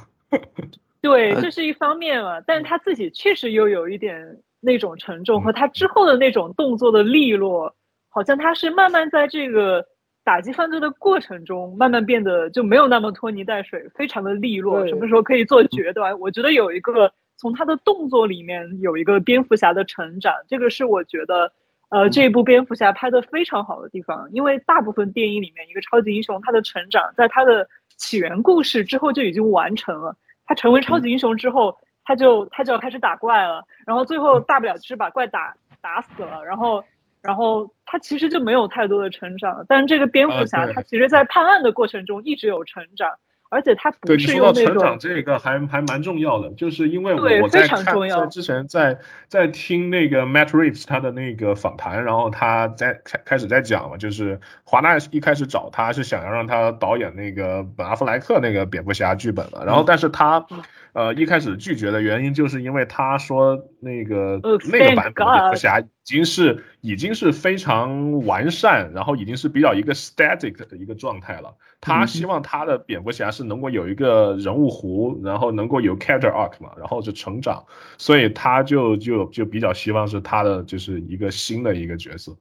[1.01, 7.75] 对，呃这是一方面嘛，但是他自己确实又有一点那种沉重，和他之后的那种动作的利落，
[8.09, 9.85] 好像他是慢慢在这个
[10.27, 16.19] 打击犯罪的过程中，慢慢变得就没有那么拖泥带水，非常的利落，什么时候可以做决断？
[16.19, 21.53] 我觉得有一个从他的动作里面有一个蝙蝠侠的成长，这个是我觉得。
[21.89, 30.13] 呃，这一部蝙蝠侠拍的非常好的地方，因为大部分电影里面一个超级英雄他的成长，在他的起源故事之后就已经完成了。
[30.45, 36.83] 他成为超级英雄之后，他就他就要开始打怪了，然后最后大不了就是把怪打打死了，然后
[37.27, 39.65] 然后他其实就没有太多的成长。
[39.67, 43.11] 但是这个蝙蝠侠他其实在判案的过程中一直有成长，
[43.49, 60.45] 而且他不对你是说到成长这个还还蛮重要的，就是因为我在非常看重要在之前在在听那个 Matt Reeves 他的那个访谈，然后他在开开始在讲嘛，就是华纳一开始找他是想要让他导演那个本阿弗莱克那个蝙蝠侠剧本了，然后但是他
[60.93, 71.53] 呃一开始拒绝的原因就是因为他说那个呃那个版本的蝙蝠侠已经是已经是非常完善，然后已经是比较一个 static 的一个状态了。
[71.79, 77.63] 他希望他的蝙蝠侠是能够有一个人物弧，然后能够有 character arc 嘛，然后就成长，
[77.97, 82.35] 所以他就就就比较希望是他的就是一个新的一个角色。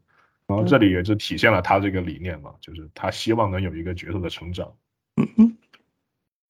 [0.46, 4.72] 然后这里也就体现了他这个理念嘛，就是他希望能有一个角色的成长。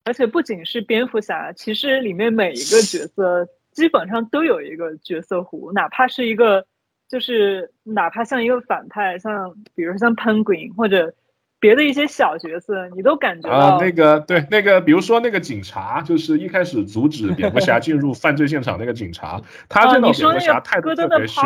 [0.05, 6.65] 而且不仅是蝙蝠侠，其实里面每一个角色基本上都有一个角色弧，哪怕是一个，
[7.09, 11.13] 就是哪怕像一个反派，像比如说像 Penguin 或者
[11.59, 21.45] 别的一些小角色，你都感觉到、啊，那个对，那个比如说那个警察，就是一开始阻止蝙蝠侠 进入犯罪现场那个警察，他啊，见到蝙蝠侠态度特别凶？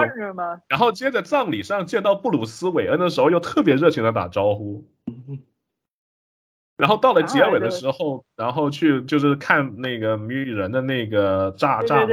[0.68, 4.84] 然后接着葬礼上见到布鲁斯韦恩的时候，又特别热情的打招呼。
[6.76, 12.06] 然后到了结尾的时候，然后去就是看那个谜语人的那个炸炸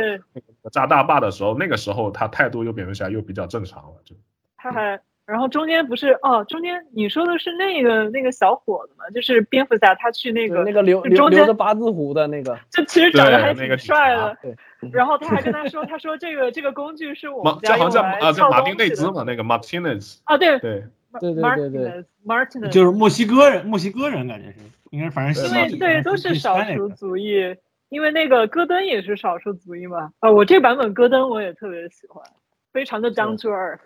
[0.72, 4.16] 炸大坝的时候，那个时候他态度又蝙蝠侠又比较正常了，就
[4.56, 5.02] 他还。
[5.28, 9.04] 然后中间不是哦，中间你说的是那个那个小伙子吗？
[9.14, 14.56] 就是蝙蝠侠他去那个那个留就中间留留着八字胡的那个，就其实长得对还挺帅的，对，
[14.90, 20.84] 然后他还跟他说，他说这个这个工具是我马这好们家用像叫啊，来撬叫马丁东西的内兹嘛，那个 Martinez，啊，对对，
[21.20, 24.60] 对对对对 Martinez 就是墨西哥人，墨西哥人感觉是，
[24.92, 27.54] 应该反正因西为对都是少数族裔，
[27.90, 30.14] 因为那个戈登也是少数族裔嘛。
[30.20, 32.24] 啊，我这版本戈登我也特别喜欢，
[32.72, 33.80] 非常的 down to earth。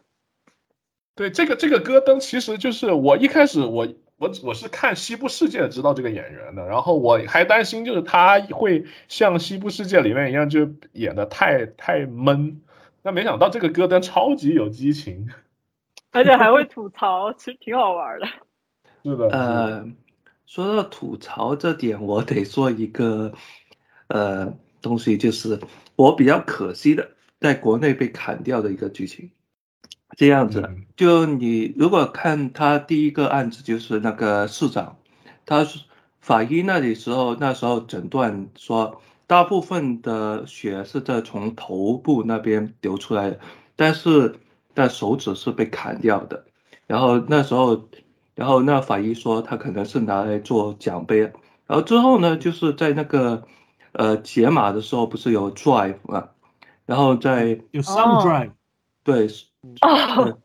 [1.22, 12.59] 对，这个这个戈登其实就是我一开始我我我是看西部世界知道这个演员的，然后我还担心就是他会像西部世界里面一样，就演的太太闷。
[13.03, 15.30] 那没想到这个戈登超级有激情，
[16.11, 18.26] 而且还会吐槽，其实挺好玩的。
[19.05, 19.88] 是的，呃，
[20.47, 23.32] 说到吐槽这点，我得说一个
[24.07, 24.51] 呃
[24.82, 25.59] 东西，就是
[25.95, 29.30] 我比较可惜的，在国内被砍掉的一个剧情。
[30.18, 30.86] 这样子，嗯。
[30.95, 34.97] 就你如果看他第一个案子，就是那个市长，
[35.45, 35.80] 他是
[36.20, 43.39] 法医那里时候，那时候诊断说，大部分的血是在从头部那边流出来的，
[43.76, 44.36] 但是
[44.74, 46.45] 但手指是被砍掉的。
[46.86, 47.88] 然后那时候，
[48.36, 51.34] 然后那法医说他可能是拿来做奖杯，然
[51.70, 53.43] 后之后呢，就是在那个
[53.93, 56.30] 呃解码的时候不是有 drive 嘛，
[56.86, 58.51] 然后在有 Some 哦 Drive，
[59.03, 59.28] 对
[59.64, 60.38] 哦，嗯。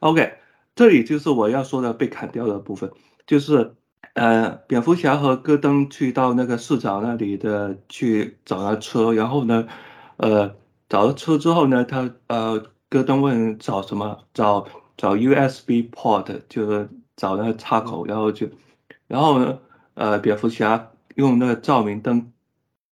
[0.00, 0.34] OK，
[0.76, 2.90] 这里就是我要说的被砍掉的部分，
[3.26, 3.74] 就是
[4.14, 9.66] 呃，蝙蝠侠和戈登去到那个市长那里的去找他车，然后呢，
[10.18, 10.54] 呃，
[10.88, 14.66] 找到车之后呢，他呃戈登问找什么，找
[14.96, 18.48] 找 USB port，就是找那个插口，然后就，
[19.08, 19.58] 然后呢，
[19.94, 22.32] 呃，蝙蝠侠用那个照明灯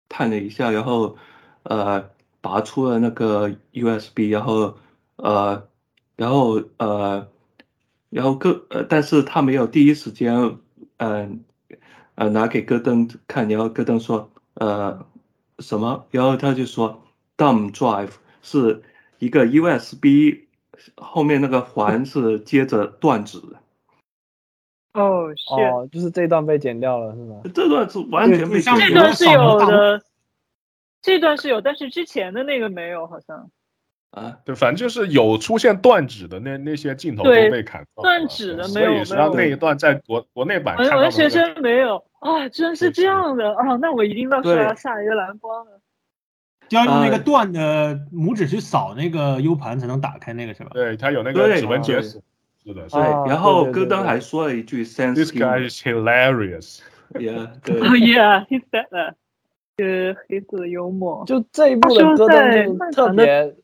[0.09, 1.17] 探了一下，然后
[1.63, 2.03] 呃
[2.41, 4.77] 拔出了那个 USB，然后
[5.17, 5.67] 呃，
[6.15, 7.27] 然后呃，
[8.09, 10.57] 然后戈呃，但是他没有第一时间
[10.97, 11.43] 嗯
[12.15, 15.05] 呃拿给戈登看，然后戈登说呃
[15.59, 17.01] 什么，然后他就说
[17.37, 18.11] dumb drive
[18.41, 18.81] 是
[19.19, 20.45] 一个 USB
[20.97, 23.59] 后面那个环 是接着断指的，
[24.99, 27.41] 哦，就是这段被剪掉了是吗？
[27.53, 28.87] 这段是完全被剪掉了。
[28.87, 30.03] 这段是有的，
[31.01, 33.49] 这段是有，但是之前的那个没有，好像
[34.15, 42.49] 啊，对，反正就是有出现断指的那那些镜头都被砍掉了，断指的没有所以实际上那一段在国国内版看完到的完全那个全没有啊！
[42.49, 43.75] 居然是这样的啊！
[43.81, 45.79] 那我一定到时候要下一个蓝光了。
[46.67, 50.71] 就要用那个呃断的拇指去扫那个 U 盘才能打开那个是吧？
[50.73, 52.21] 对，它有那个指纹解锁，
[52.63, 53.07] 是的，是对，的。
[53.07, 56.79] 啊然后戈登还说了一句 “sense This guy is hilarious。
[57.19, 59.13] yeah， 对哦、yeah，he said that，
[59.77, 61.23] 就是黑色的幽默。
[61.27, 63.55] 就这一部的戈登特别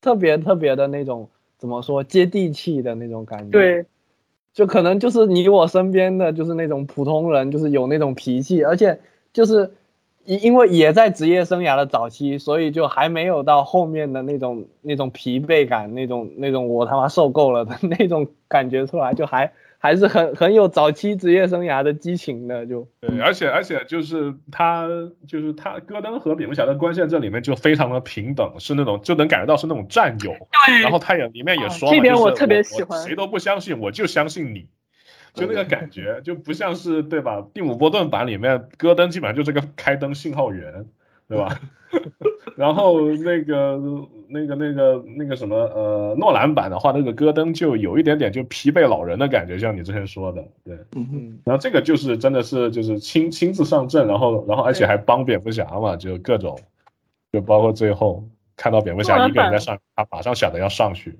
[0.00, 1.28] 特别特别的那种
[1.58, 3.86] 怎么说接地气的那种感觉。，对，
[4.52, 8.98] 就可能就是你我身边的就是那种普通人，就是有那种脾气，而且
[9.32, 9.70] 就是
[10.24, 24.88] 因因为也在职业生涯的早期，所以就还没有到后面的那种那种疲惫感，那种那种我他妈受够了的 那种感觉出来，就还还是很很有早期职业生涯的激情的，就对，而且而且就是他
[25.26, 30.32] 就是他戈登和蝙蝠侠的关系在这里面就非常的平等，是那种就能感觉到是那种战友。
[30.66, 34.68] 对然后他也里面也啊说嘛，这点就是我我特别喜欢谁都不相信，我就相信你。
[35.34, 37.46] 就那个感觉，就不像是对吧？
[37.54, 40.86] 第五·波顿版里面，戈登基本上就是个开灯信号员，
[41.28, 41.60] 对吧？
[42.56, 43.80] 然后那个
[44.28, 50.74] 那个那个那个什么呃，诺兰版的话，那个戈登就有一点点就疲惫老人的感觉，像你之前说的，对。
[50.96, 56.58] 嗯哼，嗯，然后这个就是真的是就是亲亲自上阵，然后然后而且还帮蝙蝠侠嘛，就各种，
[57.32, 58.24] 就包括最后
[58.56, 61.18] 看到蝙蝠侠一个人在上，他马上想着要上去。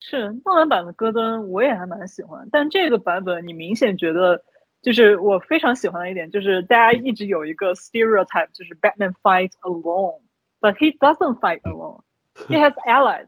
[0.00, 2.46] 是诺兰版的戈登，我也还蛮喜欢。
[2.52, 4.42] 但这个版本，你明显觉得，
[4.84, 13.26] 就是我非常喜欢的一点，就是大家一直有一个 stereotype，就是 Batman fight alone，but he doesn't fight alone，he has allies。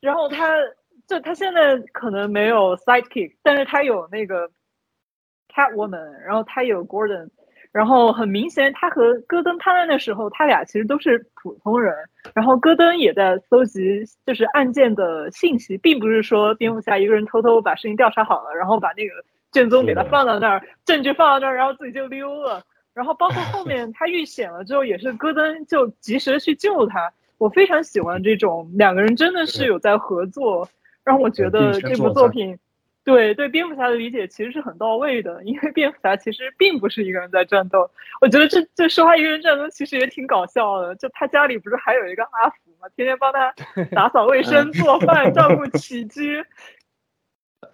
[0.00, 0.54] 然后他
[1.06, 4.50] 就他现在可能没有 sidekick，但是他有那个
[5.52, 7.30] Catwoman，然后他有 Gordon，
[7.72, 11.94] 然后很明显，他和戈登探案的时候，他俩其实都是普通人。
[12.34, 19.14] 然后戈登也在搜集就是案件的信息，并不是说蝙蝠侠一个人偷偷把事情调查好了，然后把那个
[19.52, 22.62] 卷宗给他放到那儿，证据放到那儿，然后自己就溜了。
[22.94, 27.12] 然后包括后面他遇险了之后，也是戈登就及时的去救他。
[27.38, 30.68] 我非常喜欢这种两个人真的是有在合作，
[31.04, 32.58] 让我觉得这部作品
[33.04, 37.88] 对对蝙蝠侠的理解其实是很到位的，因为蝙蝠侠其实并不是一个人在战斗。
[38.20, 40.96] 我觉得这这说话一个人战斗其实也挺搞笑的。
[40.96, 43.54] 就他家里不是还有一个阿福嘛，天天帮他
[43.94, 46.44] 打扫卫生、 做饭、照顾起居。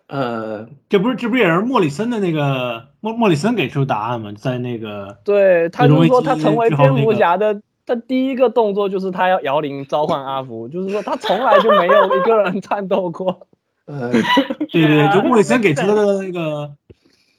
[0.09, 4.33] 呃，这不是这不是也是莫里森的那个莫莫里森给出答案吗？
[4.37, 7.61] 在那个对，他就是说他成为蝙蝠侠的。
[7.87, 13.47] 他第一个动作就是他要摇铃召唤阿福，就是说他从来就没有一个人战斗过。
[13.85, 14.11] 呃，
[14.73, 16.75] 对对，啊就 莫里森给出的那个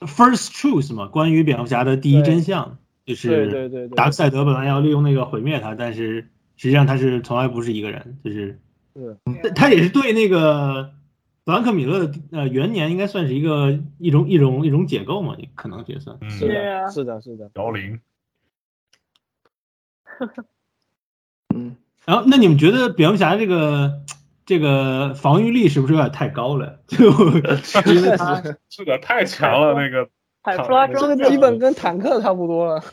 [0.02, 2.78] first truth 嘛，关于蝙蝠侠的第一真相，
[3.08, 6.28] 就是对对对达克赛德本来要利用那个毁灭他，但是
[6.58, 8.60] 实际上他是从来不是一个人，就是
[9.42, 10.92] 是他也是对那个
[11.46, 16.18] 弗兰克米勒的呃元年应该算是一个一种一种一种解构嘛，可能也算。
[16.20, 17.52] 嗯，是啊的，是的，是的。
[17.54, 18.00] 摇铃。
[21.54, 21.76] 嗯，
[22.06, 24.02] 然后那你们觉得蝙蝠侠这个
[24.46, 26.80] 这个防御力是不是有点太高了？
[26.88, 27.12] 就
[27.94, 30.10] 因为他是的，太强了那个。
[30.42, 32.84] 海弗拉这装个基本跟坦克差不多了。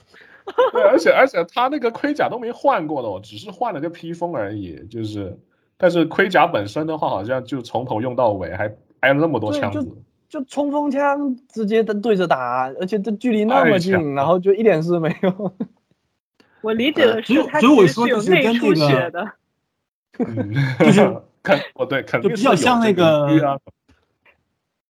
[0.72, 4.86] 对，而且而且他那个盔甲都没换过的哦，只是换了个披风而已。
[4.88, 5.38] 就是，
[5.82, 9.84] 但是盔甲本身的话，好像就从头用到尾，还挨了那么多枪子。
[10.28, 15.52] 就冲锋枪直接的对着打，而且这距离那么近，然后就一点事没有。
[16.62, 18.72] 我理解的所以是，他所以我其实是有说就是内出
[19.10, 19.32] 的。
[20.20, 23.60] 嗯，就 是肯哦对，肯就比较像那个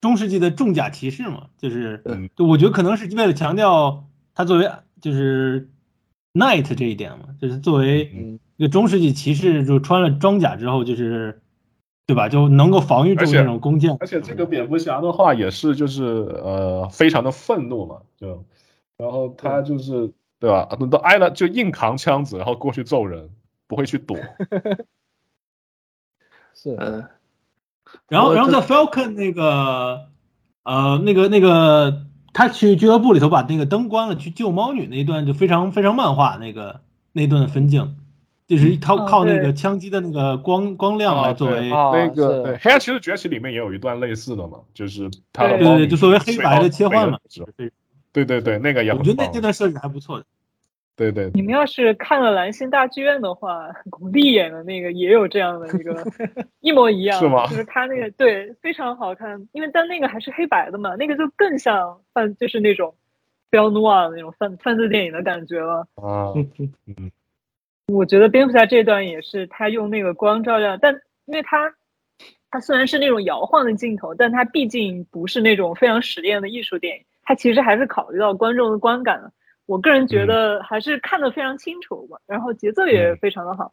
[0.01, 4.71] 中世纪的重甲骑士嘛，就是嗯，就我觉得可能是为了强调他作为
[5.03, 5.69] 就是
[6.35, 11.41] knight 这一点嘛，就是作为嗯，一个中世纪骑士，就穿了装甲之后，就是
[12.07, 13.97] 对吧，就能够防御住那种弓箭。
[14.01, 18.45] 而且这个蝙蝠侠的话也是就是呃非常的愤怒嘛，就
[18.97, 23.31] 然后他就是对吧，都都挨了就硬扛枪子，然后过去揍人，
[23.67, 24.17] 不会去躲。
[26.55, 27.07] 是，嗯，
[28.09, 30.09] 然后，然后在 Falcon 那个，
[30.65, 32.08] 呃，那个那个，
[32.39, 36.81] 他去俱乐部里头把那个灯关了，去救猫女那一段就非常非常漫画，那个
[37.11, 37.97] 那段分镜，
[38.47, 47.19] 就是靠哦靠那个枪击的那个光光亮来作为，哦那个对《黑暗骑士崛起》里面也有一段类似的嘛，就是他的对对对，就作为黑白的切换嘛。
[48.13, 50.25] 对对对，那个也我觉得那那段设计还不错的。
[50.99, 56.05] 对对你们要是看了蓝星大剧院的话， 巩俐演的那个也有这样的一个
[56.59, 62.93] 一模一样，是吗就是他那个对非常好看，因为但那个还是黑白的嘛，那个就更像犯就是那种
[63.49, 65.87] Bell Noir 那种犯犯罪电影的感觉了。
[65.95, 66.35] 啊，
[67.87, 70.93] 我觉得蝙蝠侠这段也是他用那个光照亮，但
[71.27, 71.73] 因为他
[72.51, 79.33] 他虽然是那种摇晃的镜头，但他毕竟不是那种非常实验的艺术电影，他其实还是考虑到观众的观感的。
[79.69, 83.71] 我个人觉得还是看得非常清楚吧，然后节奏也非常的好。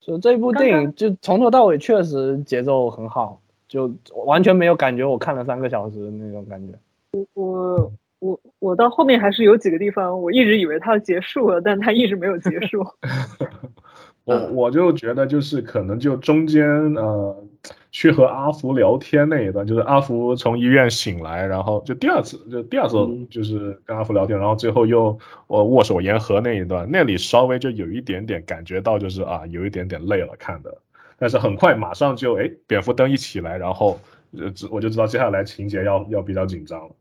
[0.00, 3.38] 所以这部电影就从头到尾确实节奏很好，
[3.68, 3.94] 就
[4.24, 6.72] 完全没有感觉我看了三个小时的那种感觉。
[7.12, 12.82] 我我我我到后面还是有几个地方，我一直以为它要结束了，但它一直没有结束。
[14.24, 16.64] 我我就觉得就是可能就中间
[16.94, 17.44] 呃
[17.90, 23.26] 去和阿福聊天那一段，就是阿福从医院醒来，然后就第二次就第二次嗯。
[23.28, 30.72] 就是跟阿福聊天，然后最后又我握手言和那一段，那里稍微就有一点点感觉到就是啊有一点点累了看的，
[31.18, 33.98] 但是很快马上就哎蝙蝠灯一起来，然后
[34.38, 36.94] 呃知我就知道接下来情节要要比较紧张了，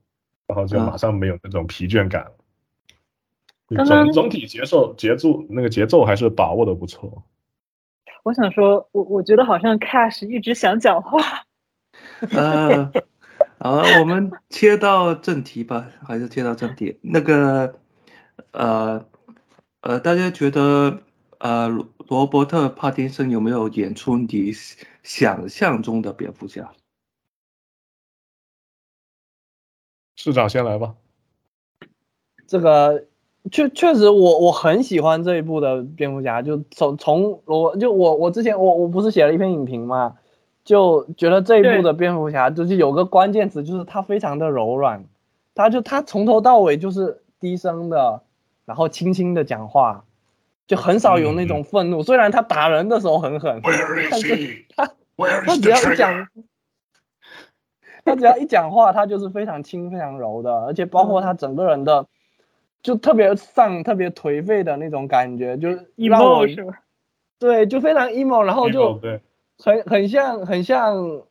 [0.47, 2.31] 然后就啊马上没有那种疲倦感了。
[3.75, 7.23] 刚刚总总体节奏节奏那个节奏还是把握的不错。
[8.23, 11.19] 我想说，我我觉得好像 Cash 一直想讲话。
[12.31, 12.91] 呃，
[13.59, 16.99] 好了，我们切到正题吧，还是切到正题。
[17.01, 17.79] 那个，
[18.51, 19.05] 呃，
[19.81, 21.01] 呃，大家觉得，
[21.39, 24.51] 呃，罗罗伯特·帕丁森有没有演出你
[25.01, 26.71] 想象中的蝙蝠侠？
[30.15, 30.95] 市长先来吧。
[32.45, 33.07] 这个
[33.49, 40.15] 确确实我我很喜欢这一部的蝙蝠侠，就从从我就我我之前我我不是写了一篇影评嘛，
[40.63, 45.05] 就觉得这一部的蝙蝠侠就是有个关键词，就是他非常的柔软，
[45.55, 48.21] 他就他从头到尾就是低声的，
[48.65, 50.05] 然后轻轻的讲话，
[50.67, 52.03] 就很少有那种愤怒。
[52.03, 54.87] 虽然他打人的时候很狠，但是他
[55.45, 56.27] 他只要一讲，
[58.05, 62.05] 他只要一讲话，他就是非常轻、非常柔的，而且包括他整个人的，
[62.83, 66.81] 就特别丧、特别颓废的那种感觉，就是 emo 是吧？
[67.39, 68.99] 对，就非常 emo，然后就，
[69.57, 71.21] 很很像很像，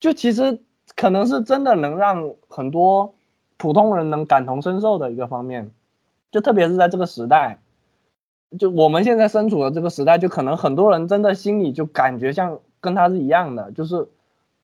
[0.00, 0.60] 就其实
[0.96, 3.14] 可能是真的能让很多
[3.56, 5.70] 普通人能感同身受的一个方面，
[6.30, 7.58] 就特别是在这个时代，
[8.58, 14.08] 就我们现在身处的这个时代，就可能很多人真的心里就感觉像跟他是一样的，就是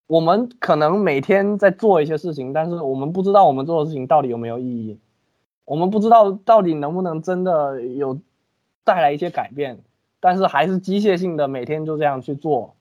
[0.06, 4.98] 我们可能每天在做一些事情，但是我们不知道我们做的事情到底有没有意义，
[5.64, 8.18] 我们不知道到底能不能真的有
[8.84, 9.78] 带来一些改变，
[10.20, 12.74] 但是还是机械性的每天就这样去做，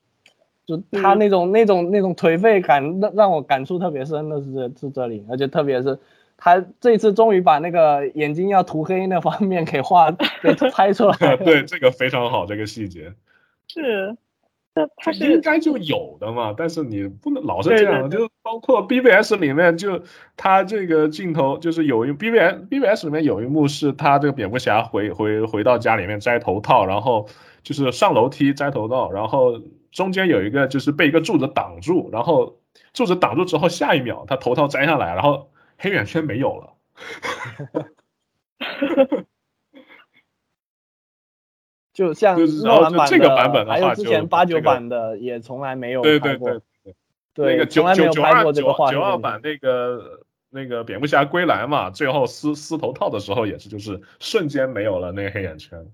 [0.66, 5.98] 就他那种、那种那种颓废感让让我感触特别深的是这是这里，而且特别是
[6.36, 13.12] 他这次终于把那个眼睛要涂黑那方面给画给 拍出来了，对，这个非常好，这个细节，
[13.68, 14.16] 是，
[14.76, 20.02] 那他应该就有的嘛，但是你不能老是这样，对对就包括 BBS 里面，就
[20.36, 27.28] 它这个镜头，就是有一 BBS BBS 里面有一幕是他这个蝙蝠侠回回回到家里面摘头套，然后
[27.62, 29.60] 就是上楼梯摘头套，然后
[29.92, 32.58] 中间有一个就是被一个柱子挡住，然后
[32.92, 36.74] 柱子挡住之后，下一秒他头套摘下来，然后黑眼圈没有了。
[41.94, 42.36] 就像
[43.06, 46.60] 这个版本的还有话就之前八九版的也从来没有对拍过，对。
[46.82, 46.94] 对，
[47.32, 50.20] 对那个九从来没有九九二拍过这个九画九二版那个
[50.50, 55.84] 那个蝙蝠侠归来嘛，最后撕撕头套的时候也是，就是瞬间没有了那个黑眼圈。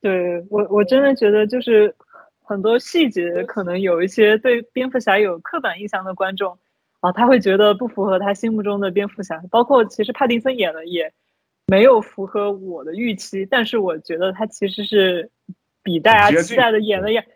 [0.00, 1.94] 对我我真的觉得就是
[2.42, 6.58] 很多细节可能有一些对蝙蝠侠有刻板印象的观众
[7.00, 11.12] 啊，他会觉得不符合他心目中的蝙蝠侠，包括其实帕丁森演的也
[11.72, 15.30] 没有符合我的预期，但是我觉得他其实是
[15.82, 17.26] 比大家期待的演的也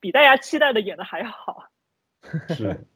[0.00, 1.64] 比大家期待的演的还好。
[2.54, 2.86] 是，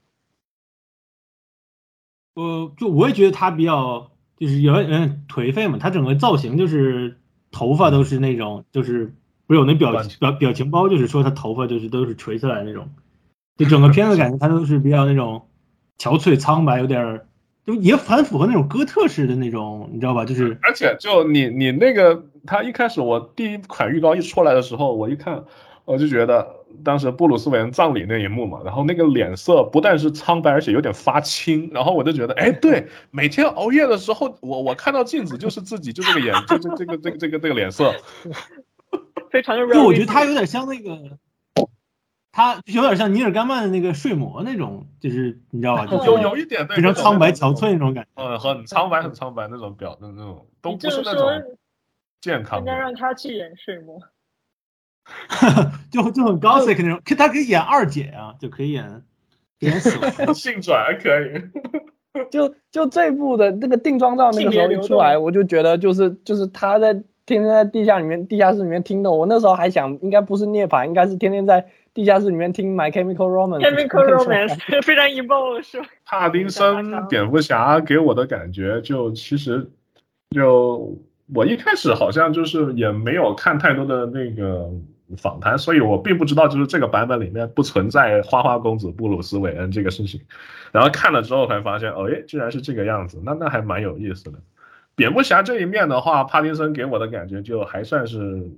[2.36, 7.18] 呃，就我也觉得他比较就是有点颓废嘛，他整个造型就是
[7.51, 9.07] 头发都是那种，就是
[9.46, 12.90] 不是有那表表表情包，就是说他头发就是都是垂下来那种，
[13.57, 15.48] 就整个片子感觉他都是比较那种
[15.96, 17.26] 憔悴苍白，有点儿
[17.70, 20.24] 就也很符合那种哥特式的那种，你知道吧？
[20.24, 25.44] 就是而且就你你那个，他一开始我第一款预告一出来的时候，我一看，
[25.84, 26.46] 我就觉得
[26.84, 37.94] 当时布鲁斯韦恩葬礼那一幕嘛，然后那个脸色不但是苍白，而且有点发青，然后我就觉得，哎，对，每天熬夜的时候，我我看到镜子就是自己，就这个眼，就这这个这个这个这个脸色，
[39.30, 39.72] 非常的。
[39.72, 40.98] 就我觉得他有点像那个，
[42.32, 45.86] 他有点像尼尔甘曼的那个睡魔那种，就是你知道吧？
[45.90, 48.22] 就有有一点对非常苍白憔悴那种感觉。
[48.22, 51.28] 嗯，很苍白很苍白那种表的那种，都不是那种
[52.20, 52.58] 健康。
[52.60, 53.98] 应该让他去演睡魔。
[55.90, 59.02] 就就很 gothic 那种，可他可以演二姐啊，就可以演
[59.60, 59.90] 演死。
[60.32, 61.42] 性转还可以，
[62.30, 66.92] 就就这部的那个定妆照那个时候一出来，我就觉得就是就是他在
[67.26, 73.61] 天天在地下里面地下室里面听的，我那时候还想应该不是涅槃，应该是天天在地下室里面听 My Chemical Romance。
[73.61, 75.86] Chemical Romance 非常 emo 是吧？
[76.05, 79.68] 帕丁森蝙蝠侠给我的感觉就其实
[80.30, 80.97] 就
[81.34, 84.70] 我一开始好像就是也没有看太多的那个
[85.16, 90.20] 访谈，所以我并不知道就是这个版本里面不存在花花公子布鲁斯韦恩这个事情，
[90.70, 94.38] 然后看了之后才发现，哦耶，居然是这个样子，那那还蛮有意思的。
[94.95, 98.49] 蝙蝠侠这一面的话，帕丁森给我的感觉就还算是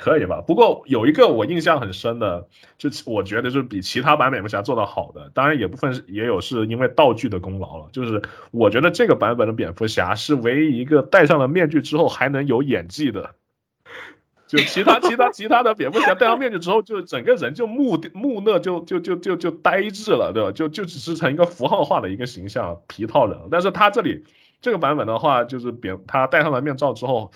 [0.00, 0.40] 可以吧。
[0.46, 2.48] 不过有一个我印象很深的，
[2.78, 7.88] 就我觉得就是比其他版蝙蝠侠做的好的，当然也部分也有是因为道具的功劳了。
[7.92, 13.30] 就是我觉得这个版本的蝙蝠侠是唯一一个戴上了面具之后还能有演技的。
[14.46, 20.50] 就其他其他其他的蝙蝠侠戴上面具之后，就整个人就木木讷，就就就就就呆滞了，对吧？
[20.50, 23.38] 就就只是成一个符号化的一个形象皮套人。
[23.50, 24.24] 但是他这里
[24.60, 27.30] 这个版本的话，就是蝙他戴上了面罩之后，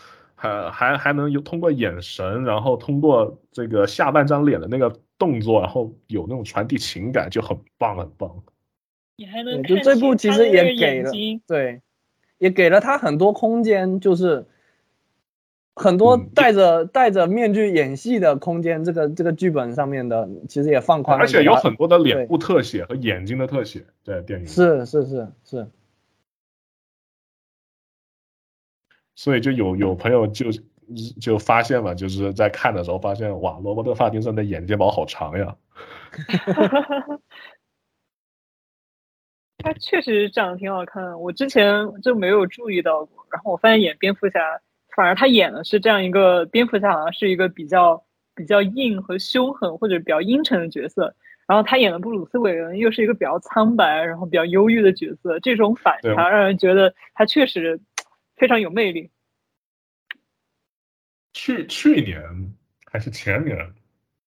[0.45, 8.31] 还还还能有通过眼神，然后通过这个下半张脸的那个动作，然后有那种传递情感，就很棒很棒。
[9.17, 11.81] 你还能就这部其实也给了了，对，
[12.37, 14.45] 也给了他很多空间，就是
[15.75, 18.85] 很多嗯戴着戴着面具演戏的空间。
[18.85, 25.67] 这个这个剧本上面的其实也放宽了而，且有很多的脸部特写和眼睛的特写在电影里，是是是是，
[29.17, 30.47] 所以就有有朋友就
[31.21, 35.57] 就发现嘛，就是在看的时候发现，哇，罗伯特·帕丁森的眼睫毛好长呀。
[39.59, 43.25] 他确实长得挺好看的，我之前就没有注意到过。
[43.31, 44.61] 然后我发现演蝙蝠侠，
[44.95, 48.05] 反而他演的是这样一个蝙蝠侠，好像是一个比较
[48.35, 51.15] 比较硬和凶狠或者比较阴沉的角色。
[51.47, 57.81] 然后他演的布鲁斯韦恩又是一个比较苍白，然后比较忧郁的角色，这种反差让人觉得他确实
[58.37, 59.11] 非常有魅力。
[61.33, 62.55] 去去年
[62.87, 63.75] 还是前年，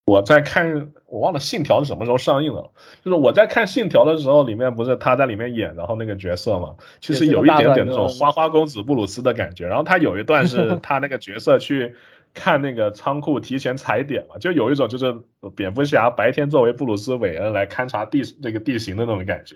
[0.06, 2.70] 我在看，我忘了《信条》是什么时候上映了。
[3.04, 9.66] 就是我在看《信条》的时候，里面不是他在里面演，然后那个角色嘛，其实有一点点那种花花公子布鲁斯的感觉。
[9.68, 11.96] 然后他有一段是 他那个角色去
[12.34, 15.18] 看那个仓库提前踩点嘛，就有一种就是
[15.56, 19.56] 蝙蝠侠白天作为布鲁斯韦恩来勘察地这个地形的那种感觉。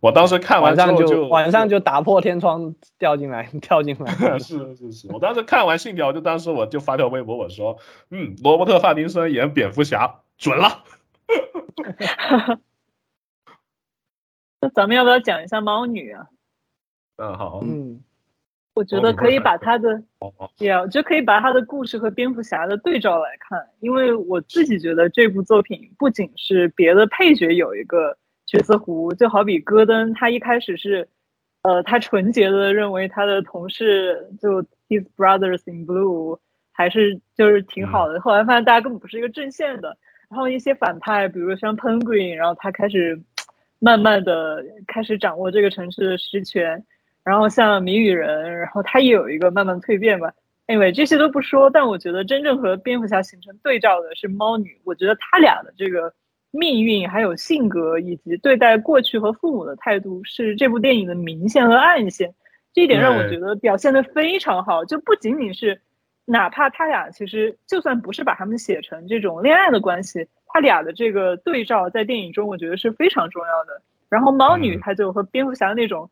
[0.00, 4.12] 我当时看完上之后就晚上就打破天窗掉进来 跳进来。
[4.40, 7.76] 是是是，我当时看完《信条》，就当时我就发条微博，我说，
[8.10, 10.84] 嗯，罗伯特·帕丁森演蝙蝠侠准了。
[14.62, 16.26] 那咱们要不要讲一下猫女啊？
[17.16, 18.02] 嗯，好，嗯，
[18.74, 28.16] 我觉得可以把他的好好，对啊，就可以把他的故事和蝙蝠侠的对照来看，因为我自己觉得这部作品不仅是别的配角有一个
[28.50, 31.08] 角色湖，就好比戈登，他一开始是，
[31.62, 36.38] 呃，他纯洁的认为他的同事就 his brothers in blue
[36.72, 39.96] 还是就是挺好的，后来发现大家根本不是一个阵线的，
[40.28, 43.20] 然后一些反派，比如像 Penguin，然后他开始
[43.78, 46.84] 慢慢的开始掌握这个城市的实权。
[47.22, 50.32] 然后像谜语人，然后他也有一个慢慢蜕变吧。
[50.66, 54.80] Anyway，这些都不说，但我觉得真正和蝙蝠侠形成对照的是猫女。
[54.84, 56.10] 我觉得他俩的这个
[56.50, 62.34] 命运、还有性格以及对待过去和父母的态度，是这部电影的明线和暗线。
[62.72, 64.84] 这一点让我觉得表现的非常好。
[64.84, 65.80] 就不仅仅是，
[66.24, 73.82] 哪怕他俩其实就算不是把他们写成这种恋爱的关系，他俩的这个对照在电影中，我觉得是非常重要的。
[74.08, 76.10] 然后猫女她就和蝙蝠侠那种。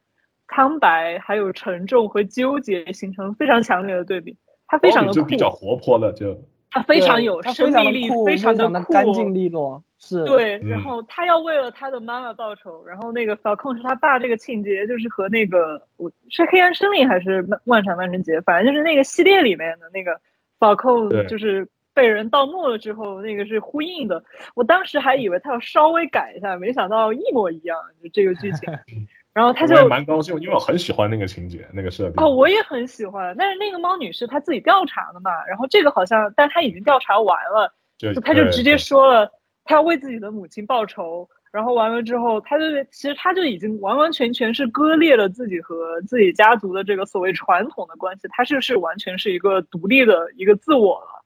[0.50, 4.34] 苍白，还有沉重和纠结，形成非常强烈的对比。
[4.66, 9.82] 她非常的酷，就比较活泼的，就他非常有生命力，非常的酷，干净利落。
[10.00, 20.20] 是对，然后他要为了他的妈妈报仇，然后那个小控是他爸，这个情节就是和那个我是黑暗森林还是万闪万圣节，反正就是那个系列里面的那个
[20.60, 24.22] 小控，就是被人盗墓了之后，那个是呼应的。
[24.54, 28.72] 我当时还以为他要稍微改一下，没想到一模一样，就这个剧情。
[29.38, 32.14] 然后他就也蛮高兴，因为我很喜欢那个情节，那个设定。
[32.20, 39.30] 哦，我也很喜欢，但是那个猫女士她自己调查的嘛，然后这个好像，但她已经调查完了，就就她就直接说了，
[39.62, 51.17] 她要为自己的母亲报仇，然后完了之后，她就其实她就已经完完全全是割裂了自己和自己家族的这个所谓传统的关系，她是是完全是一个独立的一个自我了。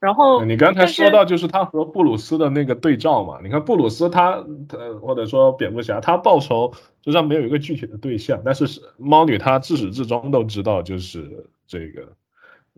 [0.00, 12.02] 然后你刚才说到就是他和布鲁斯的那个对照嘛，你看布鲁斯他呃或者说蝙蝠侠他报仇实际上没有一个具体的对象，但是是猫女她自始至终都知道就是这个，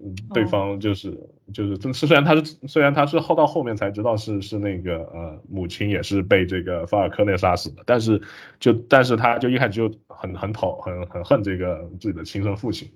[0.02, 0.46] 嗯，对哦。
[0.46, 1.16] 方就是
[1.54, 8.20] 就是虽然他是虽然他是后到后面才知道是是那个呃母亲也是被这个法尔科内杀死的，但是
[8.58, 12.90] 就但是他就一开始就很很讨很很恨这个自己的亲生父亲，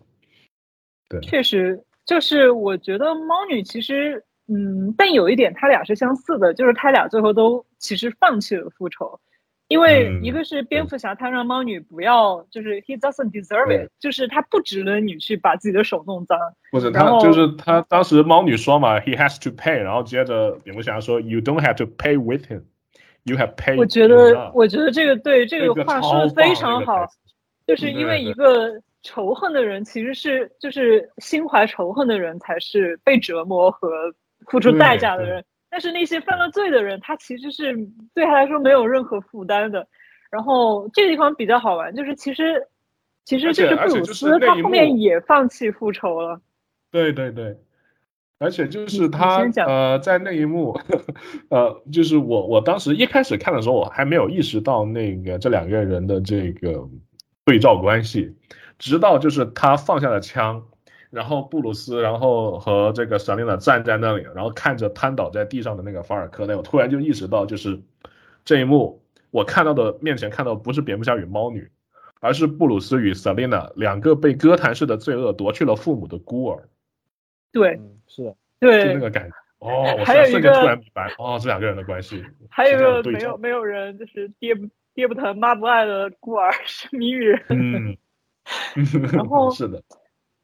[1.08, 9.18] 对，确实，就是我觉得猫女其实，嗯，但有一点，他俩是相似的，就是他俩最后都其实放弃了复仇，
[9.66, 16.38] 因为嗯一个是蝙蝠侠，他让猫女不要，就是 he doesn't deserve it，就是他不值得你去把自己的手弄脏。
[16.70, 23.76] 不是他就是他当时猫女说嘛，he has to pay，然后接着蝙蝠侠说，you don't have to pay with him，you have paid。
[23.76, 27.04] 我觉得，我觉得这个对这这个话超说的非常好
[27.66, 34.12] 就是因为一个仇恨的人，其实是就是心怀仇恨的人才是被折磨和
[34.48, 35.44] 付出代价的人。
[35.70, 37.76] 但是那些犯了罪的人，他其实是
[38.14, 39.86] 对他来说没有任何负担的。
[40.30, 42.66] 然后这个地方比较好玩，就是其实
[43.24, 46.40] 其实就是布鲁斯他后面也放弃复仇了。
[46.90, 47.56] 对对对，
[48.38, 50.78] 而且就是他呃，在那一幕，
[51.50, 56.88] 呃，就是我我当时一开始看的时候，我还没有意识到那个这两个人的这个
[57.46, 58.34] 对照关系，
[58.76, 60.66] 直到就是他放下了枪，
[61.10, 67.80] 然后布鲁斯，然后和这个瑟琳娜站在那里，然后看着瘫倒在地上的那个法尔科内，我突然就意识到，就是
[68.44, 71.70] 这一幕我看到的面前看到的不是蝙蝠侠与猫女，
[72.18, 76.68] 而是布鲁斯与瑟琳娜两个被哥谭市的罪恶夺去了父母的孤儿。
[77.52, 79.36] 对嗯，是的，就那，个感觉。
[79.60, 87.44] 哦，我还有一瞬间突然明白，哦，这两个人的关系还有一个没有没有人就是爹不爹不疼妈不爱的孤儿是谜语人。
[87.50, 87.96] 嗯，
[89.12, 89.82] 然后 是的，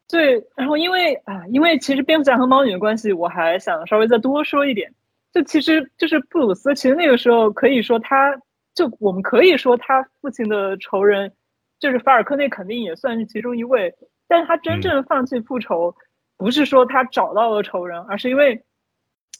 [0.08, 4.92] 对，然后因为啊，因为其实蝙蝠侠和猫女的关系，我还想稍微再多说一点。
[5.32, 8.38] 就其实就是布鲁斯，其实那个时候可以说他，
[8.74, 11.32] 就我们可以说他父亲的仇人，
[11.80, 13.94] 就是法尔科内肯定也算是其中一位。
[14.28, 15.96] 但是他真正放弃复仇，
[16.36, 18.62] 不是说他找到了仇人，而是因为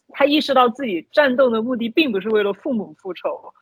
[0.09, 3.53] 他意识到自己战斗的目的并不是为了父母复仇。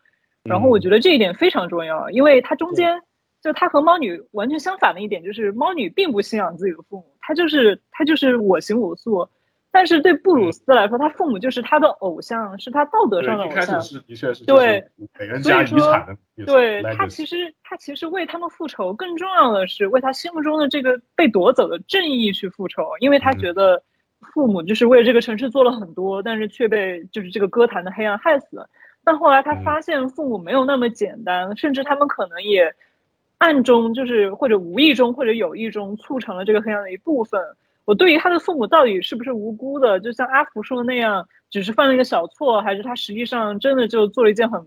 [0.44, 3.00] 然后我觉得这一点非常重要，因为他中间
[3.42, 9.28] 就他和猫女完全相反的一点就是，猫女并不信仰自己的父母，她就是她就是我行我素。
[9.72, 13.94] 但是对布鲁斯来说，他父母就是他的偶像，是他道德上的对，一开偶像始。
[13.94, 14.84] 是的确是对
[15.44, 23.80] 所以说产的，对他其实他其实为他们复仇，更重要的是为他心目中的这个被夺走的正义去复仇，因为他嗯觉得
[24.34, 28.68] 父母就是为这个城市做了很多，但是却被就是这个歌坛的黑暗害死了。
[29.10, 32.72] 但后来他嗯发现父母没有那么简单，甚至他们可能也
[33.38, 37.40] 暗中就是或者无意中或者有意中促成了这个黑暗的一部分。
[37.86, 44.64] 我对于他的父母到底是不是无辜的，就像阿福说的那样，只是犯了一个小错，还是他实际上真的就做了一件很、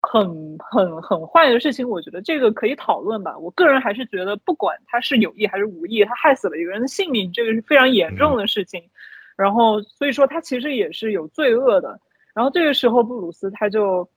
[0.00, 1.88] 很、很、很坏的事情？
[1.88, 3.38] 我觉得这个可以讨论吧。
[3.38, 8.82] 我个人还是觉得，不管他是有意还是无意，他害死了一个人的性命，这个是非常严重的事情。
[9.36, 12.00] 然后，所以说他其实也是有罪恶的。
[12.38, 14.08] 然后这个时候，布鲁斯他就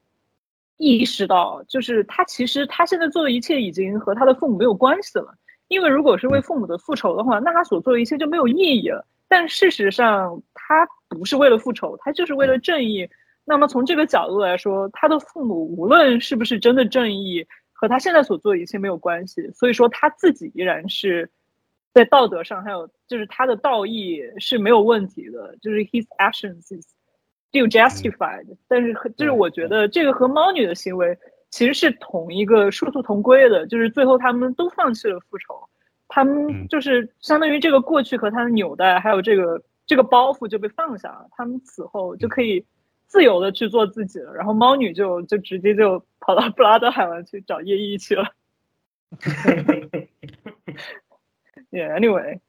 [0.77, 5.33] 意识到，就是他其实他现在做的一切已经和他的父母没有关系了。
[5.69, 9.03] 因为如果是为父母的复仇的话，那他所做的一切就没有意义了。
[9.27, 13.09] 但事实上，他不是为了复仇，他就是为了正义。
[13.43, 17.43] 那么从这个角度来说，他的父母无论是不是真的正义，
[17.73, 19.49] 和他现在所做的一切没有关系。
[19.51, 21.27] 所以说他自己依然是
[21.91, 26.85] 在道德上，还有就是他的道义是没有问题的，就是 his actions is
[27.51, 28.47] still justified。
[28.67, 31.17] 但是就是我觉得这个和猫女的行为。
[31.53, 35.67] 其实是同一个殊途同归的，就是最后他们都放弃了复仇，
[36.07, 42.65] 他们就是相当于这个过去和他的纽带，还有这个这个包袱就被放下了，他们此后就可以
[43.05, 44.33] 自由的去做自己了。
[44.33, 48.31] 然后猫女就就直接就跑到布拉德海湾去找叶一去了。
[51.69, 52.39] yeah, anyway，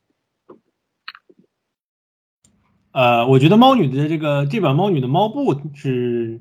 [2.93, 6.41] 呃，我觉得猫女的这个这版猫女的猫步是。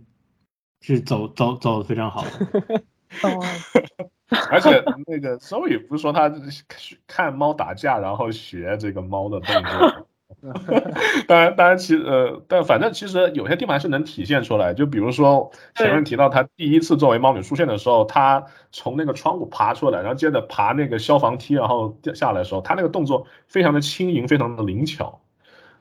[0.83, 2.21] 是走走走的非常好，
[3.21, 3.45] 哦，
[4.49, 6.33] 而且那个 Zoe 不是说他
[7.05, 10.07] 看猫打架，然后学这个猫的动作，
[11.27, 14.73] 当然，当然，其呃，但反正其实有些地方还是能体现出来。
[14.73, 25.20] 就比如说前面提到他第一次作为猫女出现的时候，他从那个窗户爬出来，然后接着爬那个消防梯，然后掉下来的时候，他那个动作非常的轻盈，非常的灵巧。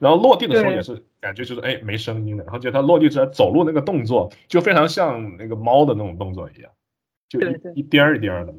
[0.00, 6.72] 然后落地的时候也是感觉就是哎没声音的，然后就他落地之后走路那个动作就非常像那个猫的那种动作一样，
[7.28, 7.38] 就
[7.74, 8.54] 一颠儿一颠儿的。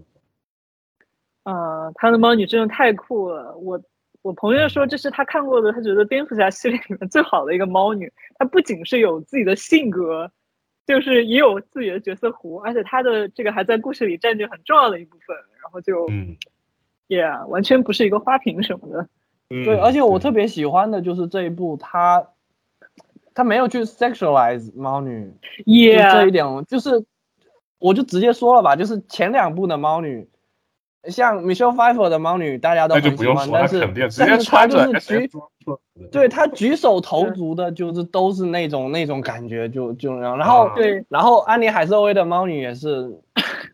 [1.44, 3.58] 啊，他的猫女真的太酷了。
[3.58, 3.82] 我
[4.22, 8.14] 我朋友说这是他看过的，他觉得蝙蝠侠系列里面最好的一个猫女。
[8.38, 10.32] 她不仅是有自己的性格，
[10.86, 15.36] 就是也有自己的角色弧，而且她的这个还在故事里占据很重要的一部分。
[15.64, 16.38] 然后就嗯
[17.08, 19.10] ，，yeah，完全不是一个花瓶什么的。
[19.64, 22.28] 对，嗯而且我特别喜欢的就是这一部，他
[23.34, 25.34] 他没有去 sexualize 猫女，
[26.04, 27.06] 就这一点，就是
[27.80, 30.28] 我就直接说了吧，就是前两部的猫女，
[31.06, 35.30] 像 Michelle Pfeiffer 的猫女，大家都很喜欢，不用说，但是他肯定直接但是他就是举
[36.12, 40.38] 对他举手投足的，就是都是那种那种感觉，就就那样。
[40.38, 40.74] 然后啊。
[40.76, 43.20] 对，然后安妮海瑟薇的猫女也是，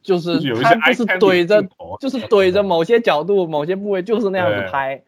[0.03, 1.61] 就是 就是有一些她就是怼着，
[1.99, 5.01] 就是怼着 某些角度、某些部位，就是那样子拍。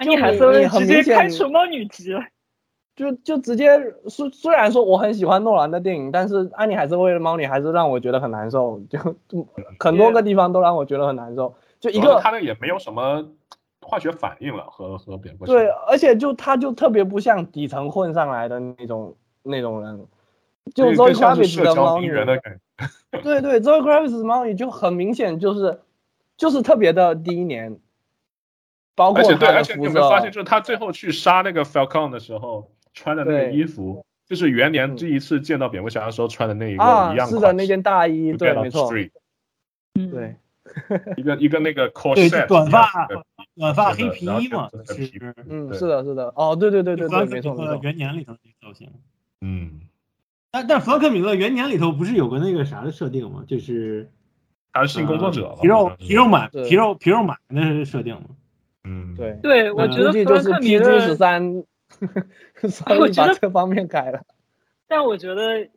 [0.00, 2.20] 安妮海瑟薇直接明显开除猫女级了。
[2.96, 3.78] 就就直接
[4.08, 8.98] 虽虽然说我很喜欢诺兰的电影，但是安妮海瑟薇的猫女还是让我觉得很难受，就
[9.28, 9.46] 就
[9.78, 11.54] 很多个地方都让我觉得很难受。
[11.78, 13.26] 就一个他那也没有什么
[13.80, 15.52] 化学反应了，和和蝙蝠侠。
[15.52, 20.06] 对，而且就他就特别不像底层混上来的那种那种人，
[20.74, 23.18] 就更 Zoe Kravitz 的猫女，的感觉。
[23.22, 25.80] 对对，Zoe Kravitz 的猫女就很明显就是
[26.36, 27.78] 就是特别的第一年，
[28.94, 34.96] 包括而且对，而且你肤有没有发现，就是他最后去杀那个 Falcon 的时候穿的那个衣服，就是元年嗯。
[34.96, 38.90] 第一次见到蝙蝠侠的时候穿的那一个啊一，样是的，那件大衣，对，没错，
[39.94, 40.36] 嗯，对，
[41.16, 43.08] 一个一个那个 对 corset，短发
[43.56, 44.68] 短发黑皮衣嘛，
[45.48, 48.90] 嗯，是的，是的，哦，对对对对对，没错没错，元年里头的造型。
[49.40, 49.80] 嗯，
[50.50, 53.44] 但但弗兰克米勒元年里头不是有个那个啥的设定吗？
[53.46, 54.10] 就是
[54.72, 58.22] 他是性工作者呃，皮肉皮肉满皮肉皮肉满的设定嘛。
[58.84, 61.62] 嗯，对，对，我嗯觉得弗兰克米 PG 勒十三，
[62.68, 64.20] 所以我觉得把这方面改了。
[64.88, 65.68] 但我觉得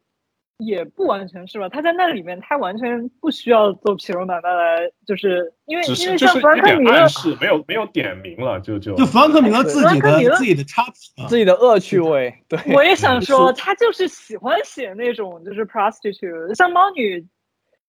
[0.58, 1.68] 也不完全是吧？
[1.68, 17.26] 他在那里面，他完全不需要做皮肉买卖来，就是因为只因为像弗兰克米勒点暗，示，没有没有点名了，就就就弗兰克米勒自己的自己的插曲自己的恶趣味，对，我也想说，他就是喜欢写那种就是 prostitute，像猫女，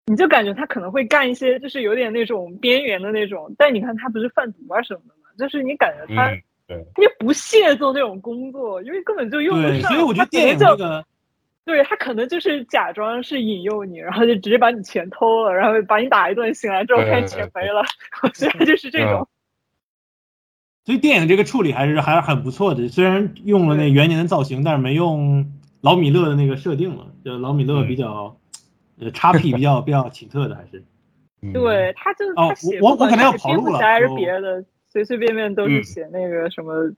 [0.10, 9.91] 你就感觉他可能会干一些就是有点那种边缘的那种，但你看他不是贩毒啊什么的嘛，就是你感觉他、嗯，对，他就不屑做这种工作，因为根本就用不，上。
[9.91, 11.05] 所以我觉得电影就这个
[11.64, 17.84] 对他可能就是假装是引诱你，然后就直接把你钱偷了，然后把你打一顿，醒来之后对看钱没了。
[18.24, 19.28] 我觉得就是这种。
[20.86, 25.45] 所以电影这个处理还是还是很不错的，虽然用了那元年的造型，但是没用
[25.82, 28.38] 老米勒的那个设定了，就老米勒比较、
[29.00, 30.84] 呃叉 P 比较 比较奇特的，还是
[31.41, 36.93] 嗯，对，他就是写我我可能要不管是跑路了蝙蝠侠还是别的，随随便便都是嗯写那个什么，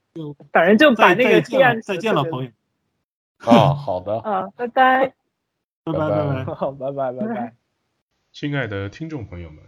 [0.51, 2.49] 反正就把那个黑暗再见了再见了，朋友。
[3.39, 5.13] 啊， 好的，啊， 拜拜。
[5.83, 6.53] 拜拜拜拜拜拜。
[6.53, 7.53] 好，拜拜拜拜。
[8.31, 9.63] 亲爱的听众朋友们，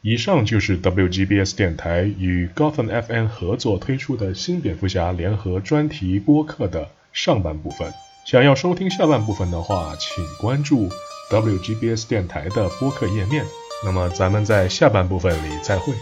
[0.00, 7.92] 以上就是 WGBS 电台与 Gotham FM 合作推出的新蝙蝠侠联合专题播客的上半部分。
[8.24, 10.88] 想要收听下半部分的话，请关注
[11.30, 13.44] WGBS 电台的播客页面。
[13.84, 15.94] 那么咱们在下半部分里再会。